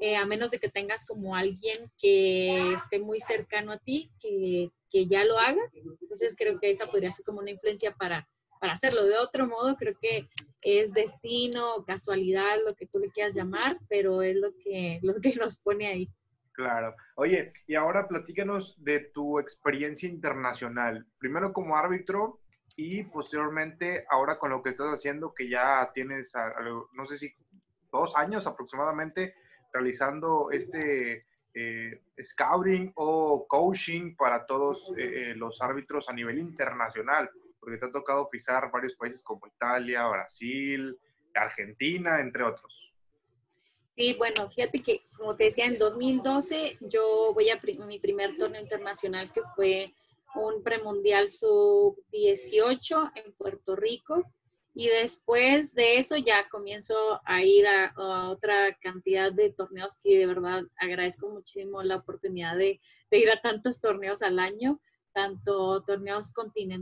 eh, 0.00 0.16
a 0.16 0.26
menos 0.26 0.50
de 0.50 0.58
que 0.58 0.68
tengas 0.68 1.06
como 1.06 1.36
alguien 1.36 1.90
que 1.98 2.72
esté 2.72 2.98
muy 2.98 3.20
cercano 3.20 3.72
a 3.72 3.78
ti, 3.78 4.10
que, 4.20 4.70
que, 4.90 5.06
ya 5.06 5.24
lo 5.24 5.38
haga. 5.38 5.62
Entonces 6.00 6.34
creo 6.36 6.58
que 6.60 6.70
esa 6.70 6.86
podría 6.86 7.10
ser 7.10 7.24
como 7.24 7.40
una 7.40 7.50
influencia 7.50 7.94
para, 7.94 8.28
para 8.60 8.74
hacerlo. 8.74 9.04
De 9.04 9.16
otro 9.16 9.46
modo, 9.46 9.76
creo 9.76 9.96
que 9.98 10.28
es 10.60 10.92
destino, 10.92 11.84
casualidad, 11.86 12.58
lo 12.66 12.74
que 12.74 12.86
tú 12.86 12.98
le 12.98 13.10
quieras 13.10 13.34
llamar, 13.34 13.78
pero 13.88 14.22
es 14.22 14.36
lo 14.36 14.52
que, 14.62 14.98
lo 15.02 15.14
que 15.20 15.34
nos 15.36 15.58
pone 15.58 15.86
ahí. 15.86 16.10
Claro. 16.52 16.94
Oye, 17.16 17.52
y 17.66 17.74
ahora 17.74 18.08
platícanos 18.08 18.82
de 18.82 19.00
tu 19.00 19.38
experiencia 19.38 20.08
internacional. 20.08 21.06
Primero 21.18 21.52
como 21.52 21.76
árbitro 21.76 22.40
y 22.76 23.02
posteriormente 23.04 24.06
ahora 24.10 24.38
con 24.38 24.50
lo 24.50 24.62
que 24.62 24.70
estás 24.70 24.88
haciendo, 24.88 25.34
que 25.34 25.48
ya 25.48 25.90
tienes, 25.94 26.32
no 26.92 27.06
sé 27.06 27.18
si 27.18 27.34
dos 27.92 28.16
años 28.16 28.46
aproximadamente 28.46 29.34
realizando 29.72 30.50
este 30.50 31.26
eh, 31.54 32.02
scouting 32.22 32.92
o 32.96 33.46
coaching 33.48 34.14
para 34.14 34.44
todos 34.44 34.92
eh, 34.98 35.30
eh, 35.30 35.34
los 35.34 35.62
árbitros 35.62 36.08
a 36.08 36.12
nivel 36.12 36.38
internacional, 36.38 37.30
porque 37.58 37.78
te 37.78 37.86
ha 37.86 37.90
tocado 37.90 38.28
pisar 38.28 38.70
varios 38.70 38.94
países 38.94 39.22
como 39.22 39.46
Italia, 39.46 40.06
Brasil, 40.06 40.98
Argentina, 41.34 42.20
entre 42.20 42.42
otros. 42.42 42.92
Sí, 43.86 44.14
bueno, 44.18 44.50
fíjate 44.50 44.80
que, 44.80 45.06
como 45.16 45.34
te 45.34 45.44
decía, 45.44 45.64
en 45.64 45.78
2012 45.78 46.76
yo 46.82 47.32
voy 47.32 47.48
a 47.48 47.58
mi 47.86 47.98
primer 47.98 48.36
torneo 48.36 48.60
internacional 48.60 49.32
que 49.32 49.40
fue 49.54 49.94
un 50.34 50.62
premundial 50.62 51.30
sub-18 51.30 53.12
en 53.14 53.32
Puerto 53.32 53.74
Rico. 53.74 54.22
Y 54.78 54.88
después 54.88 55.72
de 55.72 55.96
eso 55.96 56.18
ya 56.18 56.50
comienzo 56.50 56.94
a 57.24 57.42
ir 57.42 57.66
a, 57.66 57.94
otra 58.28 58.76
cantidad 58.82 59.32
de 59.32 59.50
torneos 59.50 59.96
que 60.02 60.18
de 60.18 60.26
verdad 60.26 60.64
agradezco 60.76 61.30
muchísimo 61.30 61.82
la 61.82 61.96
oportunidad 61.96 62.58
de, 62.58 62.78
ir 63.10 63.30
a 63.30 63.40
tantos 63.40 63.80
torneos 63.80 64.20
al 64.20 64.38
año, 64.38 64.78
tanto 65.14 65.82
torneos 65.82 66.30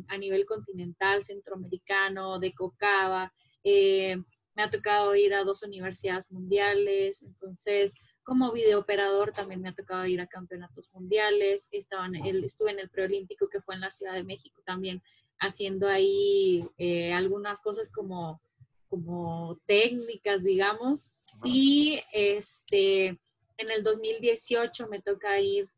a 0.09 0.19
nivel 0.19 0.45
continental, 0.45 1.23
centroamericano, 1.23 2.41
de 2.41 2.53
Cocaba. 2.53 3.33
Eh, 3.63 4.17
me 4.57 4.65
ha 4.65 4.71
tocado 4.71 5.15
ir 5.15 5.33
a 5.33 5.45
dos 5.45 5.63
universidades 5.63 6.33
mundiales, 6.33 7.23
entonces 7.23 7.95
como 8.25 8.51
videooperador 8.51 9.33
también 9.33 9.61
me 9.61 9.69
ha 9.69 9.75
tocado 9.75 10.05
ir 10.07 10.21
a 10.21 10.27
campeonatos 10.27 10.93
mundiales. 10.93 11.69
Estaba 11.71 12.07
en 12.07 12.17
estuve 12.43 12.73
en 12.73 12.81
el 12.81 12.91
preolímpico 12.91 13.49
que 13.49 13.61
fue 13.61 13.77
en 13.77 13.83
la 13.83 13.93
Ciudad 13.93 14.15
de 14.15 14.25
México 14.25 14.63
también 14.67 15.01
haciendo 15.45 15.89
ahí 15.89 16.69
eh, 16.79 17.13
algunas 17.13 17.61
cosas 17.61 17.91
como, 17.91 18.41
como 18.89 19.59
técnicas, 19.67 20.43
digamos. 20.43 21.13
Y 21.45 22.01
este, 22.13 23.07
en 23.07 23.71
el 23.71 23.83
2018 23.83 24.89
me 24.89 25.01
toca 25.01 25.41
ir 25.41 25.69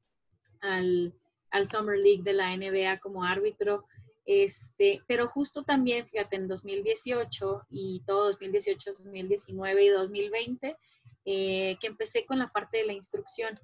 al, 0.60 1.14
al 1.50 1.68
Summer 1.68 1.98
League 1.98 2.22
de 2.22 2.32
la 2.32 2.56
NBA 2.56 3.00
como 3.00 3.24
árbitro. 3.24 3.84
Este, 4.24 5.02
pero 5.06 5.28
justo 5.28 5.62
también, 5.62 6.06
fíjate, 6.08 6.36
en 6.36 6.48
2018 6.48 7.66
y 7.70 8.02
todo 8.06 8.26
2018, 8.26 8.94
2019 8.94 9.84
y 9.84 9.88
2020, 9.88 10.76
eh, 11.24 11.76
que 11.80 11.86
empecé 11.86 12.26
con 12.26 12.38
la 12.38 12.48
parte 12.48 12.78
de 12.78 12.86
la 12.86 12.92
instrucción. 12.92 13.58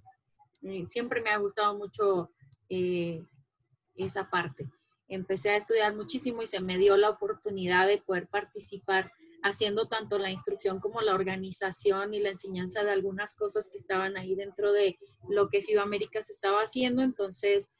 Eh, 0.62 0.86
siempre 0.86 1.20
me 1.20 1.30
ha 1.30 1.38
gustado 1.38 1.76
mucho 1.76 2.30
esa 3.94 4.30
parte 4.30 4.66
empecé 5.14 5.50
a 5.50 5.56
estudiar 5.56 5.94
muchísimo 5.94 6.42
y 6.42 6.46
se 6.46 6.60
me 6.60 6.78
dio 6.78 6.96
la 6.96 7.10
oportunidad 7.10 7.86
de 7.86 7.98
poder 7.98 8.28
participar 8.28 9.12
haciendo 9.42 9.88
tanto 9.88 10.18
la 10.18 10.30
instrucción 10.30 10.80
como 10.80 11.00
la 11.00 11.14
organización 11.14 12.14
y 12.14 12.20
la 12.20 12.30
enseñanza 12.30 12.84
de 12.84 12.92
algunas 12.92 13.34
cosas 13.34 13.68
que 13.68 13.76
estaban 13.76 14.16
ahí 14.16 14.34
dentro 14.34 14.72
de 14.72 14.98
lo 15.28 15.48
que 15.48 15.60
FIBA 15.60 15.82
América 15.82 16.22
se 16.22 16.32
estaba 16.32 16.60
haciendo. 16.60 17.02
Entonces 17.02 17.70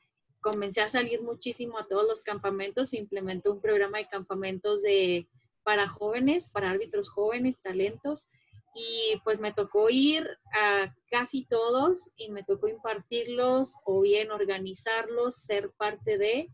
comencé 0.40 0.82
a 0.82 0.88
salir 0.88 1.22
muchísimo 1.22 1.78
a 1.78 1.86
todos 1.86 2.06
los 2.06 2.22
campamentos, 2.22 2.94
implementé 2.94 3.48
un 3.48 3.60
programa 3.60 3.98
de 3.98 4.08
campamentos 4.08 4.82
de, 4.82 5.28
para 5.62 5.88
jóvenes, 5.88 6.50
para 6.50 6.70
árbitros 6.70 7.08
jóvenes, 7.08 7.62
talentos, 7.62 8.26
y 8.74 9.20
pues 9.22 9.38
me 9.38 9.52
tocó 9.52 9.88
ir 9.90 10.28
a 10.54 10.94
casi 11.10 11.46
todos 11.46 12.10
y 12.16 12.30
me 12.30 12.42
tocó 12.42 12.68
impartirlos 12.68 13.76
o 13.84 14.00
bien 14.00 14.30
organizarlos, 14.30 15.36
ser 15.36 15.70
parte 15.76 16.18
de, 16.18 16.48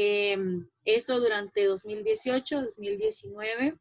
Em, 0.00 0.68
eso 0.84 1.18
durante 1.18 1.64
2018, 1.64 2.62
2019. 2.62 3.74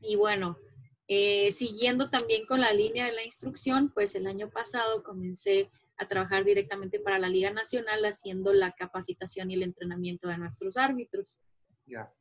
Y 0.00 0.16
bueno, 0.16 0.58
eh, 1.06 1.52
siguiendo 1.52 2.10
también 2.10 2.46
con 2.46 2.60
la 2.60 2.72
línea 2.72 3.06
de 3.06 3.12
la 3.12 3.24
instrucción, 3.24 3.92
pues 3.94 4.16
el 4.16 4.26
año 4.26 4.50
pasado 4.50 5.04
comencé 5.04 5.70
a 5.98 6.08
trabajar 6.08 6.42
directamente 6.44 6.98
para 6.98 7.20
la 7.20 7.28
Liga 7.28 7.52
Nacional 7.52 8.04
haciendo 8.04 8.52
la 8.52 8.72
capacitación 8.72 9.52
y 9.52 9.54
el 9.54 9.62
entrenamiento 9.62 10.26
de 10.26 10.36
nuestros 10.36 10.76
árbitros. 10.76 11.38
Ya. 11.86 12.12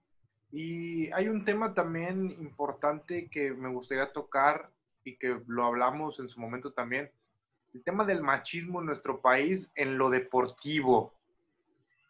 Y 0.52 1.12
hay 1.12 1.28
un 1.28 1.44
tema 1.46 1.74
también 1.74 2.30
importante 2.30 3.28
que 3.32 3.56
me 3.56 3.70
gustaría 3.70 4.14
tocar 4.14 4.72
y 5.04 5.18
que 5.18 5.42
lo 5.48 5.66
hablamos 5.66 6.20
en 6.20 6.30
su 6.30 6.40
momento 6.40 6.74
también, 6.74 7.10
el 7.74 7.84
tema 7.84 8.06
del 8.06 8.22
machismo 8.22 8.82
en 8.82 8.86
nuestro 8.86 9.20
país 9.20 9.72
en 9.74 9.98
lo 9.98 10.12
deportivo. 10.12 11.14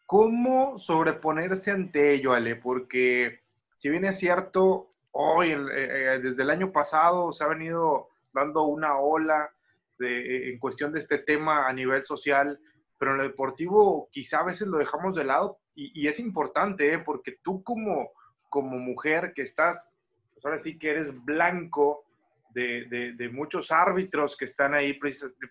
¿Cómo 0.05 0.77
sobreponerse 0.77 1.71
ante 1.71 2.13
ello, 2.13 2.33
Ale? 2.33 2.55
Porque 2.55 3.41
si 3.77 3.89
bien 3.89 4.05
es 4.05 4.19
cierto, 4.19 4.91
hoy, 5.11 5.51
eh, 5.51 5.57
eh, 5.71 6.19
desde 6.21 6.43
el 6.43 6.51
año 6.51 6.71
pasado, 6.71 7.33
se 7.33 7.43
ha 7.43 7.47
venido 7.47 8.09
dando 8.31 8.63
una 8.63 8.99
ola 8.99 9.51
de, 9.97 10.51
en 10.51 10.59
cuestión 10.59 10.91
de 10.91 10.99
este 10.99 11.17
tema 11.17 11.67
a 11.67 11.73
nivel 11.73 12.03
social, 12.03 12.59
pero 12.99 13.11
en 13.11 13.17
lo 13.17 13.23
deportivo 13.23 14.09
quizá 14.11 14.39
a 14.39 14.45
veces 14.45 14.67
lo 14.67 14.77
dejamos 14.77 15.15
de 15.15 15.23
lado 15.23 15.59
y, 15.73 16.07
es 16.07 16.19
importante, 16.19 16.93
¿eh? 16.93 16.99
porque 16.99 17.37
tú 17.43 17.61
como, 17.63 18.11
como 18.49 18.77
mujer 18.77 19.33
que 19.35 19.41
estás, 19.41 19.91
pues 20.33 20.45
ahora 20.45 20.57
sí 20.57 20.77
que 20.79 20.91
eres 20.91 21.13
blanco 21.25 22.05
de, 22.51 23.13
de, 23.17 23.29
muchos 23.29 23.71
árbitros 23.71 24.37
que 24.37 24.45
están 24.45 24.73
ahí, 24.73 24.97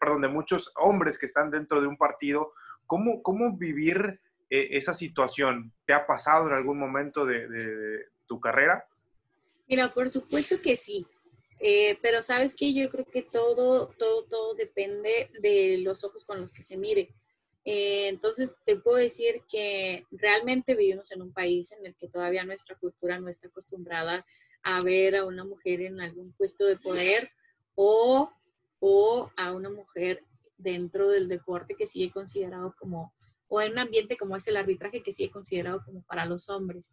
perdón, 0.00 0.22
de 0.22 0.28
muchos 0.28 0.72
hombres 0.76 1.18
que 1.18 1.26
están 1.26 1.50
dentro 1.50 1.82
de 1.82 1.86
un 1.86 1.98
partido, 1.98 2.54
¿cómo, 2.86 3.22
cómo 3.22 3.54
vivir 3.58 4.18
esa 4.50 4.94
situación 4.94 5.72
te 5.87 5.92
ha 5.92 6.07
pasado 6.07 6.46
en 6.46 6.54
algún 6.54 6.78
momento 6.78 7.24
de, 7.26 8.07
tu 8.26 8.40
carrera? 8.40 8.87
Mira, 9.68 9.92
por 9.92 10.09
supuesto 10.09 10.61
que 10.62 10.76
sí. 10.76 11.07
Eh, 11.61 11.98
pero 12.02 12.20
sabes 12.22 12.54
que 12.54 12.72
yo 12.72 12.90
creo 12.90 13.04
que 13.04 13.22
todo, 13.22 13.88
todo, 13.98 14.24
todo 14.24 14.54
depende 14.54 15.30
de 15.40 15.78
los 15.78 16.04
ojos 16.04 16.24
con 16.24 16.40
los 16.40 16.52
que 16.52 16.62
se 16.62 16.76
mire. 16.76 17.11
Eh, 17.64 18.09
entonces, 18.09 18.54
te 18.66 18.76
puedo 18.76 18.98
decir 18.98 19.42
que 19.48 20.07
realmente 20.11 20.74
vivimos 20.74 21.11
en 21.12 21.22
un 21.22 21.33
país 21.33 21.72
en 21.72 21.87
el 21.87 21.94
que 21.94 22.09
todavía 22.09 22.44
nuestra 22.44 22.76
cultura 22.76 23.18
no 23.18 23.28
está 23.28 23.48
acostumbrada 23.48 24.26
a 24.62 24.80
ver 24.80 25.16
a 25.16 25.24
una 25.24 25.44
mujer 25.44 25.80
en 25.80 26.00
algún 26.00 26.33
puesto 26.33 26.66
de 26.66 26.76
poder 26.76 27.30
o, 27.74 28.30
o 28.80 29.30
a 29.37 29.52
una 29.52 29.70
mujer 29.70 30.24
dentro 30.59 31.09
del 31.09 31.28
deporte 31.28 31.74
que 31.74 31.87
sigue 31.87 32.11
considerado 32.11 32.74
como 32.78 33.12
o 33.48 33.61
en 33.61 33.72
un 33.72 33.78
ambiente 33.78 34.16
como 34.16 34.37
es 34.37 34.46
el 34.48 34.57
arbitraje 34.57 35.02
que 35.02 35.12
sí 35.12 35.24
he 35.24 35.30
considerado 35.30 35.83
como 35.85 36.02
para 36.02 36.26
los 36.26 36.48
hombres. 36.48 36.90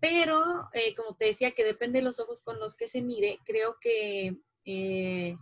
Pero, 0.00 0.68
eh, 0.72 0.94
como 0.94 1.16
te 1.16 1.26
decía, 1.26 1.52
que 1.52 1.64
depende 1.64 1.98
de 1.98 2.04
los 2.04 2.20
ojos 2.20 2.40
con 2.40 2.60
los 2.60 2.74
que 2.74 2.86
se 2.86 3.02
mire, 3.02 3.40
creo 3.44 3.76
que 3.80 4.36
eh, 4.64 5.36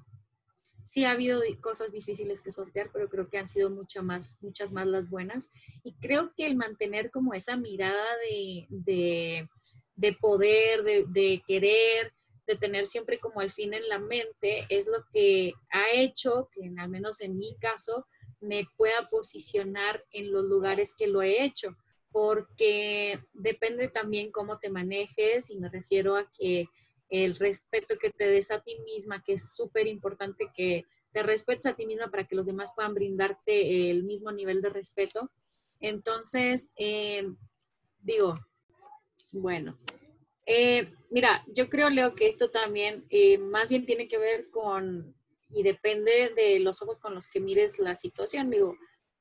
sí 0.82 1.04
ha 1.04 1.10
habido 1.10 1.42
cosas 1.60 1.92
difíciles 1.92 2.40
que 2.40 2.52
sortear, 2.52 2.90
pero 2.92 3.08
creo 3.08 3.28
que 3.28 3.38
han 3.38 3.48
sido 3.48 3.70
muchas 3.70 4.04
más, 4.04 4.38
muchas 4.40 4.72
más 4.72 4.86
las 4.86 5.10
buenas. 5.10 5.50
Y 5.82 5.94
creo 5.96 6.32
que 6.34 6.46
el 6.46 6.56
mantener 6.56 7.10
como 7.10 7.34
esa 7.34 7.56
mirada 7.56 8.06
de, 8.30 8.66
de, 8.70 9.48
de 9.96 10.12
poder, 10.14 10.84
de, 10.84 11.04
de, 11.08 11.42
querer, 11.46 12.14
de 12.46 12.56
tener 12.56 12.86
siempre 12.86 13.18
como 13.18 13.42
el 13.42 13.50
fin 13.50 13.74
en 13.74 13.88
la 13.88 13.98
mente, 13.98 14.64
es 14.70 14.86
lo 14.86 15.04
que 15.12 15.52
ha 15.70 15.90
hecho 15.92 16.48
que, 16.52 16.70
al 16.78 16.88
menos 16.88 17.20
en 17.20 17.36
mi 17.36 17.56
caso, 17.58 18.06
me 18.40 18.66
pueda 18.76 19.02
posicionar 19.10 20.04
en 20.10 20.32
los 20.32 20.44
lugares 20.44 20.94
que 20.96 21.06
lo 21.06 21.22
he 21.22 21.44
hecho, 21.44 21.76
porque 22.10 23.20
depende 23.32 23.88
también 23.88 24.30
cómo 24.30 24.58
te 24.58 24.70
manejes 24.70 25.50
y 25.50 25.58
me 25.58 25.68
refiero 25.68 26.16
a 26.16 26.30
que 26.32 26.68
el 27.08 27.34
respeto 27.36 27.96
que 27.98 28.10
te 28.10 28.26
des 28.26 28.50
a 28.50 28.60
ti 28.60 28.78
misma, 28.84 29.22
que 29.22 29.34
es 29.34 29.54
súper 29.54 29.86
importante 29.86 30.50
que 30.54 30.84
te 31.12 31.22
respetes 31.22 31.66
a 31.66 31.74
ti 31.74 31.86
misma 31.86 32.10
para 32.10 32.26
que 32.26 32.36
los 32.36 32.46
demás 32.46 32.72
puedan 32.74 32.94
brindarte 32.94 33.90
el 33.90 34.04
mismo 34.04 34.32
nivel 34.32 34.60
de 34.60 34.70
respeto. 34.70 35.30
Entonces, 35.80 36.70
eh, 36.76 37.26
digo, 38.02 38.34
bueno, 39.30 39.78
eh, 40.46 40.92
mira, 41.10 41.44
yo 41.48 41.68
creo, 41.68 41.90
Leo, 41.90 42.14
que 42.14 42.28
esto 42.28 42.50
también 42.50 43.04
eh, 43.10 43.38
más 43.38 43.68
bien 43.68 43.84
tiene 43.84 44.08
que 44.08 44.18
ver 44.18 44.50
con, 44.50 45.14
y 45.50 45.62
depende 45.62 46.32
de 46.34 46.60
los 46.60 46.82
ojos 46.82 46.98
con 46.98 47.14
los 47.14 47.28
que 47.28 47.40
mires 47.40 47.78
la 47.78 47.96
situación. 47.96 48.50
Digo, 48.50 48.76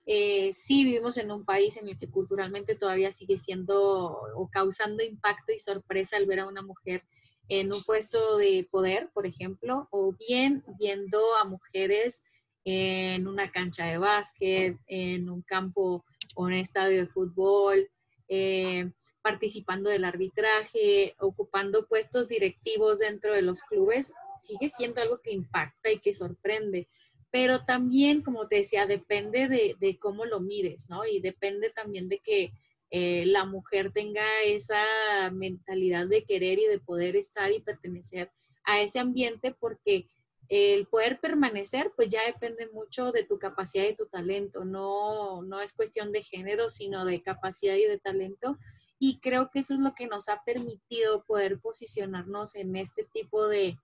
eh, 0.06 0.52
sí 0.54 0.84
vivimos 0.84 1.18
en 1.18 1.32
un 1.32 1.46
país 1.46 1.78
en 1.78 1.88
el 1.88 1.98
que 1.98 2.10
culturalmente 2.10 2.76
todavía 2.76 3.12
sigue 3.12 3.38
siendo 3.38 4.20
o 4.36 4.50
causando 4.52 5.04
impacto 5.04 5.52
y 5.52 5.60
sorpresa 5.60 6.18
al 6.18 6.28
ver 6.28 6.42
a 6.42 6.48
una 6.48 6.62
mujer 6.62 7.04
en 7.48 7.74
un 7.74 7.82
puesto 7.84 8.38
de 8.38 8.68
poder, 8.70 9.10
por 9.14 9.26
ejemplo, 9.26 9.88
o 9.92 10.14
bien 10.14 10.64
viendo 10.80 11.20
a 11.38 11.46
mujeres 11.46 12.24
en 12.64 13.28
una 13.28 13.52
cancha 13.52 13.86
de 13.86 14.00
básquet, 14.00 14.78
en 14.88 15.30
un 15.30 15.42
campo 15.44 16.04
o 16.36 16.44
un 16.44 16.54
estadio 16.54 17.02
de 17.02 17.08
fútbol, 17.08 17.90
eh, 18.28 18.92
participando 19.22 19.90
del 19.90 20.06
arbitraje, 20.06 21.16
ocupando 21.20 21.88
puestos 21.88 22.28
directivos 22.28 23.00
dentro 23.00 23.34
de 23.34 23.42
los 23.42 23.62
clubes, 23.64 24.14
sigue 24.42 24.70
siendo 24.70 25.02
algo 25.02 25.22
que 25.22 25.32
impacta 25.32 25.92
y 25.92 26.00
que 26.00 26.14
sorprende. 26.14 26.88
Pero 27.32 27.66
también, 27.66 28.22
como 28.22 28.48
te 28.48 28.58
decía, 28.58 28.86
depende 28.86 29.48
de, 29.48 29.98
cómo 30.00 30.26
lo 30.26 30.40
mires, 30.40 30.90
¿no? 30.90 31.06
Y 31.06 31.20
depende 31.20 31.70
también 31.70 32.08
de 32.08 32.20
que 32.20 32.54
eh, 32.92 33.26
la 33.26 33.46
mujer 33.46 33.92
tenga 33.92 34.24
esa 34.44 34.84
mentalidad 35.32 36.08
de 36.08 36.24
querer 36.24 36.60
y 36.60 36.66
de 36.68 36.80
poder 36.80 37.16
estar 37.16 37.52
y 37.52 37.60
pertenecer 37.60 38.32
a 38.64 38.82
ese 38.82 39.00
ambiente 39.00 39.54
porque 39.60 40.08
el 40.48 40.86
poder 40.88 41.20
permanecer 41.20 41.92
pues 41.96 42.10
ya 42.10 42.26
depende 42.26 42.68
mucho 42.68 43.12
de 43.12 43.24
tu 43.24 43.40
capacidad 43.40 43.86
y 43.86 43.96
tu 43.96 44.06
talento, 44.06 44.64
no, 44.64 45.42
no 45.42 45.60
es 45.60 45.74
cuestión 45.74 46.12
de 46.12 46.24
género, 46.24 46.70
sino 46.70 47.06
de 47.06 47.22
capacidad 47.22 47.76
y 47.76 47.86
de 47.86 47.98
talento. 47.98 48.58
Y 49.00 49.20
creo 49.20 49.50
que 49.50 49.60
eso 49.60 49.74
es 49.74 49.80
lo 49.80 49.94
que 49.94 50.08
nos 50.08 50.30
ha 50.30 50.44
permitido 50.44 51.24
poder 51.26 51.60
posicionarnos 51.60 52.56
en 52.56 52.76
este 52.76 53.04
tipo 53.04 53.48
de, 53.48 53.78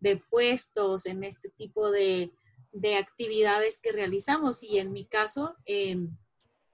de 0.00 0.16
puestos, 0.16 1.06
en 1.06 1.24
este 1.24 1.50
tipo 1.50 1.90
de, 1.90 2.32
de, 2.72 2.96
actividades 2.96 3.78
que 3.78 3.92
realizamos. 3.92 4.62
Y 4.62 4.78
en 4.78 4.92
mi 4.92 5.04
caso, 5.04 5.54
em, 5.66 6.16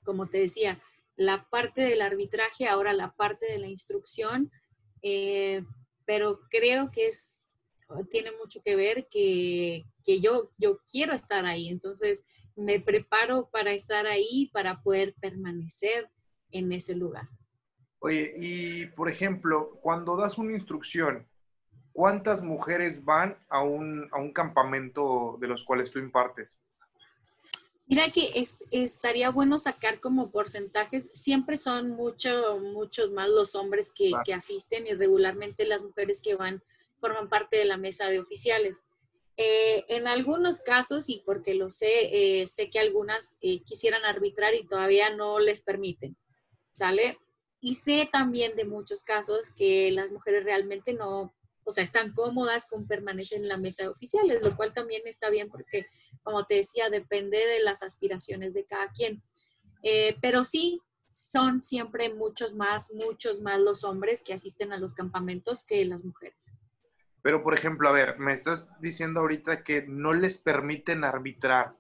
como 0.05 0.28
te 0.28 0.38
decía, 0.38 0.83
la 1.16 1.48
parte 1.50 1.83
del 1.83 2.00
arbitraje, 2.00 2.66
ahora 2.66 2.92
la 2.92 3.12
parte 3.12 3.46
de 3.46 3.59
la 3.59 3.68
instrucción, 3.68 4.50
eh, 5.02 5.64
pero 6.07 6.40
creo 6.50 6.90
que 6.90 7.09
es, 7.09 7.46
tiene 8.11 8.31
mucho 8.33 8.62
que 8.62 8.76
ver 8.76 9.09
que, 9.09 9.87
que, 10.05 10.20
yo, 10.20 10.50
yo 10.59 10.81
quiero 10.90 11.14
estar 11.14 11.44
ahí, 11.46 11.68
entonces 11.68 12.24
me 12.57 12.81
preparo 12.81 13.48
para 13.50 13.72
estar 13.72 14.07
ahí, 14.07 14.50
para 14.52 14.83
poder 14.83 15.14
permanecer 15.20 16.11
en 16.50 16.72
ese 16.72 16.94
lugar. 16.94 17.28
Oye, 17.98 18.35
y 18.37 18.87
por 18.87 19.11
ejemplo, 19.11 19.78
cuando 19.81 20.16
das 20.16 20.37
una 20.37 20.52
instrucción, 20.52 21.26
¿cuántas 21.92 22.42
mujeres 22.42 23.05
van 23.05 23.38
a 23.48 23.62
un, 23.62 24.09
a 24.12 24.18
un 24.18 24.33
campamento 24.33 25.37
de 25.40 25.48
los 25.48 25.64
cuales 25.64 25.90
tú 25.90 25.98
impartes? 25.98 26.59
Mira 27.87 28.11
que 28.11 28.33
es, 28.37 28.64
estaría 28.70 29.31
bueno 29.31 29.59
sacar 29.59 30.00
como 30.00 30.31
porcentajes. 30.31 31.11
Siempre 31.14 31.57
son 31.57 31.90
mucho, 31.90 32.59
muchos 32.59 33.11
más 33.11 33.28
los 33.28 33.55
hombres 33.55 33.92
que, 33.94 34.12
que, 34.24 34.33
asisten 34.33 34.87
y 34.87 34.94
regularmente 34.94 35.66
las 35.66 35.83
mujeres 35.83 36.22
que 36.22 36.35
van 36.35 36.62
forman 37.02 37.28
parte 37.28 37.56
de 37.58 37.64
la 37.66 37.76
mesa 37.76 38.08
de 38.08 38.20
oficiales. 38.20 38.84
Eh, 39.36 39.84
en 39.88 40.06
algunos 40.06 40.60
casos, 40.60 41.08
y 41.08 41.22
porque 41.26 41.54
lo 41.54 41.70
sé, 41.70 42.42
eh, 42.42 42.46
sé 42.46 42.70
que 42.70 42.78
algunas 42.78 43.36
eh, 43.40 43.60
quisieran 43.64 44.04
arbitrar 44.04 44.54
y 44.54 44.66
todavía 44.66 45.10
no 45.14 45.40
les 45.40 45.62
permiten, 45.62 46.16
¿sale? 46.70 47.18
Y 47.60 47.74
sé 47.74 48.08
también 48.10 48.54
de 48.54 48.64
muchos 48.64 49.02
casos 49.02 49.50
que 49.50 49.90
las 49.90 50.10
mujeres 50.12 50.44
realmente 50.44 50.92
no, 50.92 51.34
o 51.64 51.72
sea, 51.72 51.82
están 51.82 52.12
cómodas 52.12 52.66
con 52.66 52.86
permanecer 52.86 53.40
en 53.40 53.48
la 53.48 53.56
mesa 53.56 53.82
de 53.82 53.88
oficiales, 53.88 54.40
lo 54.42 54.56
cual 54.56 54.72
también 54.72 55.02
está 55.06 55.28
bien 55.28 55.50
porque, 55.50 55.86
como 56.22 56.46
te 56.46 56.54
decía, 56.56 56.88
depende 56.88 57.38
de 57.38 57.60
las 57.60 57.82
aspiraciones 57.82 58.54
de 58.54 58.64
cada 58.64 58.92
quien. 58.92 59.22
Pero 60.20 60.44
sí, 60.44 60.80
son 61.12 61.62
siempre 61.62 62.12
muchos 62.12 62.54
más, 62.54 62.92
muchos 62.92 63.40
más 63.40 63.60
los 63.60 63.84
hombres 63.84 64.22
que 64.22 64.34
asisten 64.34 64.72
a 64.72 64.78
los 64.78 64.94
campamentos 64.94 65.64
que 65.64 65.84
las 65.84 66.04
mujeres. 66.04 66.41
Pero, 67.22 67.42
por 67.42 67.54
ejemplo, 67.54 67.88
a 67.88 67.92
ver, 67.92 68.18
me 68.18 68.35
estás 68.35 68.68
diciendo 68.80 69.20
ahorita 69.20 69.62
que 69.62 69.82
no 69.87 70.12
les 70.12 70.38
permiten 70.38 71.04
arbitrar. 71.04 71.76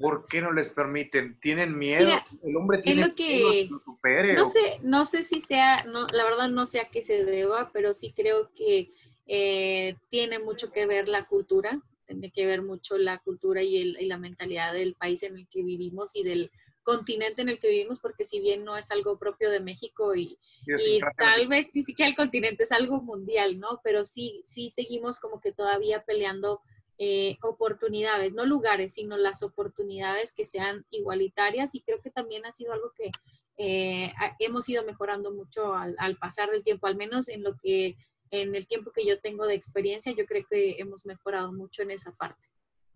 ¿Por 0.00 0.26
qué 0.26 0.40
no 0.40 0.52
les 0.52 0.70
permiten? 0.70 1.38
¿Tienen 1.40 1.76
miedo? 1.76 2.10
el 2.42 2.56
hombre 2.56 2.78
tiene 2.78 3.08
lo 3.08 3.14
que, 3.14 3.68
supere, 3.84 4.34
no 4.34 4.44
sé, 4.44 4.80
no 4.82 5.04
sé 5.04 5.22
si 5.22 5.38
sea, 5.38 5.84
no, 5.84 6.06
la 6.12 6.24
verdad 6.24 6.48
no 6.48 6.66
sé 6.66 6.80
a 6.80 6.88
qué 6.88 7.02
se 7.02 7.24
deba, 7.24 7.70
pero 7.72 7.92
sí 7.92 8.12
creo 8.12 8.50
que 8.56 8.90
eh, 9.26 9.96
tiene 10.08 10.40
mucho 10.40 10.72
que 10.72 10.86
ver 10.86 11.06
la 11.06 11.26
cultura, 11.26 11.80
tiene 12.06 12.30
que 12.30 12.46
ver 12.46 12.62
mucho 12.62 12.96
la 12.98 13.18
cultura 13.18 13.62
y, 13.62 13.78
el, 13.78 14.00
y, 14.00 14.06
la 14.06 14.18
mentalidad 14.18 14.72
del 14.72 14.94
país 14.94 15.22
en 15.22 15.36
el 15.36 15.48
que 15.48 15.62
vivimos 15.62 16.14
y 16.14 16.22
del 16.22 16.50
continente 16.82 17.42
en 17.42 17.48
el 17.48 17.58
que 17.58 17.68
vivimos, 17.68 18.00
porque 18.00 18.24
si 18.24 18.40
bien 18.40 18.64
no 18.64 18.76
es 18.76 18.90
algo 18.90 19.18
propio 19.18 19.50
de 19.50 19.60
México 19.60 20.14
y, 20.14 20.38
y 20.66 21.00
tal 21.16 21.48
vez 21.48 21.70
ni 21.74 21.82
siquiera 21.82 22.08
el 22.08 22.16
continente 22.16 22.64
es 22.64 22.72
algo 22.72 23.00
mundial, 23.00 23.58
¿no? 23.58 23.80
Pero 23.82 24.04
sí, 24.04 24.42
sí 24.44 24.68
seguimos 24.68 25.18
como 25.18 25.40
que 25.40 25.52
todavía 25.52 26.04
peleando 26.04 26.60
eh, 26.96 27.38
oportunidades, 27.42 28.34
no 28.34 28.46
lugares, 28.46 28.94
sino 28.94 29.16
las 29.16 29.42
oportunidades 29.42 30.32
que 30.32 30.44
sean 30.44 30.86
igualitarias 30.90 31.74
y 31.74 31.80
creo 31.80 32.00
que 32.00 32.10
también 32.10 32.46
ha 32.46 32.52
sido 32.52 32.72
algo 32.72 32.92
que 32.96 33.10
eh, 33.56 34.12
hemos 34.38 34.68
ido 34.68 34.84
mejorando 34.84 35.32
mucho 35.32 35.74
al, 35.74 36.16
pasar 36.18 36.50
del 36.50 36.62
tiempo, 36.62 36.86
al 36.86 36.96
menos 36.96 37.28
en 37.28 37.42
lo 37.42 37.56
que 37.56 37.96
en 38.40 38.54
el 38.54 38.66
tiempo 38.66 38.90
que 38.92 39.06
yo 39.06 39.20
tengo 39.20 39.46
de 39.46 39.54
experiencia, 39.54 40.12
yo 40.12 40.26
creo 40.26 40.44
que 40.48 40.76
hemos 40.78 41.06
mejorado 41.06 41.52
mucho 41.52 41.82
en 41.82 41.92
esa 41.92 42.12
parte. 42.12 42.48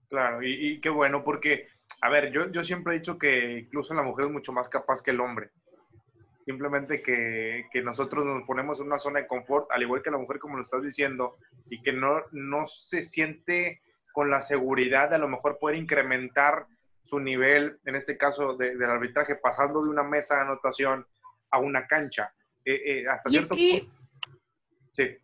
Claro, 0.08 0.42
y, 0.42 0.80
qué 0.80 0.88
bueno, 0.88 1.22
porque, 1.22 1.68
a 2.00 2.08
ver, 2.08 2.32
yo, 2.32 2.50
yo 2.50 2.64
siempre 2.64 2.94
he 2.94 2.98
dicho 2.98 3.18
que 3.18 3.58
incluso 3.58 3.92
la 3.92 4.02
mujer 4.02 4.26
es 4.26 4.32
mucho 4.32 4.52
más 4.52 4.68
capaz 4.68 5.02
que 5.02 5.10
el 5.10 5.20
hombre. 5.20 5.50
Simplemente 6.46 7.02
que, 7.02 7.66
que, 7.70 7.82
nosotros 7.82 8.24
nos 8.24 8.44
ponemos 8.44 8.80
en 8.80 8.86
una 8.86 8.98
zona 8.98 9.20
de 9.20 9.26
confort, 9.26 9.70
al 9.70 9.82
igual 9.82 10.02
que 10.02 10.10
la 10.10 10.16
mujer, 10.16 10.38
como 10.38 10.56
lo 10.56 10.62
estás 10.62 10.82
diciendo, 10.82 11.36
y 11.68 11.82
que 11.82 11.92
no, 11.92 12.22
no 12.32 12.66
se 12.66 13.02
siente 13.02 13.82
con 14.12 14.30
la 14.30 14.40
seguridad 14.40 15.10
de 15.10 15.16
a 15.16 15.18
lo 15.18 15.28
mejor 15.28 15.58
poder 15.58 15.76
incrementar 15.76 16.66
su 17.04 17.20
nivel, 17.20 17.78
en 17.84 17.94
este 17.94 18.16
caso 18.16 18.56
del 18.56 18.82
arbitraje, 18.82 19.36
pasando 19.36 19.82
de 19.82 19.90
una 19.90 20.02
mesa 20.02 20.36
de 20.36 20.42
anotación 20.42 21.06
a 21.50 21.58
una 21.58 21.86
cancha. 21.86 22.32
Eh, 22.64 22.80
eh, 22.84 23.08
hasta 23.08 23.30
cierto 23.30 23.54
punto. 23.54 23.92
Sí. 24.92 25.16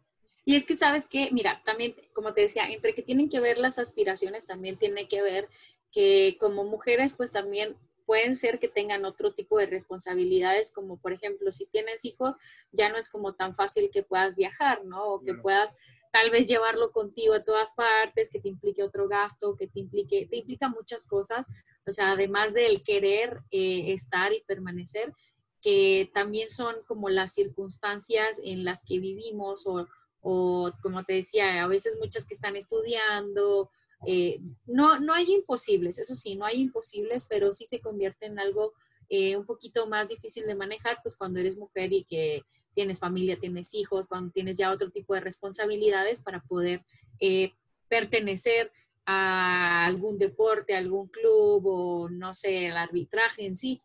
Y 0.45 0.57
es 0.57 0.65
que, 0.65 0.77
¿sabes 0.77 1.09
que 1.09 1.31
Mira, 1.33 1.63
también, 1.65 1.95
como 2.13 2.35
te 2.35 2.43
decía, 2.43 2.69
entre 2.69 2.95
que 2.95 3.03
tienen 3.03 3.29
que 3.29 3.41
ver 3.41 3.59
las 3.59 3.79
aspiraciones, 3.79 4.47
también 4.47 4.77
tiene 4.77 5.09
que 5.09 5.23
ver 5.23 5.49
que 5.91 6.37
como 6.41 6.65
mujeres, 6.65 7.15
pues 7.15 7.31
también 7.31 7.77
pueden 8.05 8.37
ser 8.37 8.59
que 8.59 8.69
tengan 8.69 9.05
otro 9.05 9.33
tipo 9.33 9.59
de 9.59 9.67
responsabilidades, 9.67 10.71
como 10.71 10.99
por 10.99 11.13
ejemplo, 11.13 11.53
si 11.53 11.67
tienes 11.67 12.05
hijos, 12.05 12.37
ya 12.73 12.91
no 12.91 12.97
es 12.97 13.09
como 13.09 13.35
tan 13.35 13.55
fácil 13.55 13.91
que 13.91 14.03
puedas 14.03 14.37
viajar, 14.37 14.85
¿no? 14.85 15.05
O 15.05 15.23
que 15.23 15.35
puedas 15.35 15.77
tal 16.13 16.31
vez 16.31 16.47
llevarlo 16.47 16.93
contigo 16.93 17.35
a 17.35 17.43
todas 17.43 17.73
partes, 17.73 18.31
que 18.31 18.41
te 18.41 18.49
implique 18.49 18.83
otro 18.83 19.09
gasto, 19.09 19.57
que 19.57 19.67
te 19.67 19.81
implique, 19.81 20.27
te 20.27 20.37
implica 20.37 20.69
muchas 20.69 21.07
cosas, 21.07 21.49
o 21.87 21.91
sea, 21.91 22.13
además 22.13 22.53
del 22.53 22.85
querer 22.85 23.41
eh, 23.51 23.93
estar 23.93 24.33
y 24.33 24.43
permanecer, 24.43 25.13
que 25.61 26.11
también 26.13 26.49
son 26.49 26.77
como 26.87 27.09
las 27.09 27.33
circunstancias 27.33 28.41
en 28.45 28.65
las 28.65 28.85
que 28.85 28.99
vivimos 28.99 29.67
o, 29.67 29.89
o 30.27 30.73
como 30.81 31.05
te 31.05 31.13
decía, 31.13 31.63
a 31.63 31.69
veces 31.69 31.99
muchas 32.01 32.25
que 32.25 32.33
están 32.33 32.57
estudiando, 32.57 33.71
eh, 34.07 34.41
no, 34.67 34.99
no 34.99 35.13
hay 35.13 35.31
imposibles, 35.31 35.99
eso 35.99 36.17
sí, 36.17 36.35
no 36.35 36.47
hay 36.47 36.63
imposibles, 36.63 37.27
pero 37.29 37.53
sí 37.53 37.67
se 37.67 37.81
convierte 37.81 38.27
en 38.27 38.39
algo 38.39 38.73
eh, 39.11 39.37
un 39.37 39.45
poquito 39.45 39.87
más 39.87 40.09
difícil 40.09 40.47
de 40.47 40.55
manejar, 40.55 40.99
pues 41.03 41.15
cuando 41.15 41.41
eres 41.41 41.59
mujer 41.59 41.93
y 41.93 42.05
que 42.05 42.43
tienes 42.75 42.99
familia, 42.99 43.39
tienes 43.39 43.75
hijos, 43.75 44.07
cuando 44.07 44.33
tienes 44.33 44.57
ya 44.57 44.71
otro 44.71 44.91
tipo 44.91 45.15
de 45.15 45.21
responsabilidades 45.21 46.23
para 46.23 46.41
poder 46.41 46.85
eh, 47.21 47.53
pertenecer 47.89 48.73
a 49.05 49.85
algún 49.85 50.17
deporte, 50.17 50.75
algún 50.75 51.09
club 51.09 51.67
o 51.67 52.09
no 52.09 52.33
sé, 52.33 52.69
el 52.69 52.77
arbitraje 52.79 53.45
en 53.45 53.57
sí. 53.57 53.83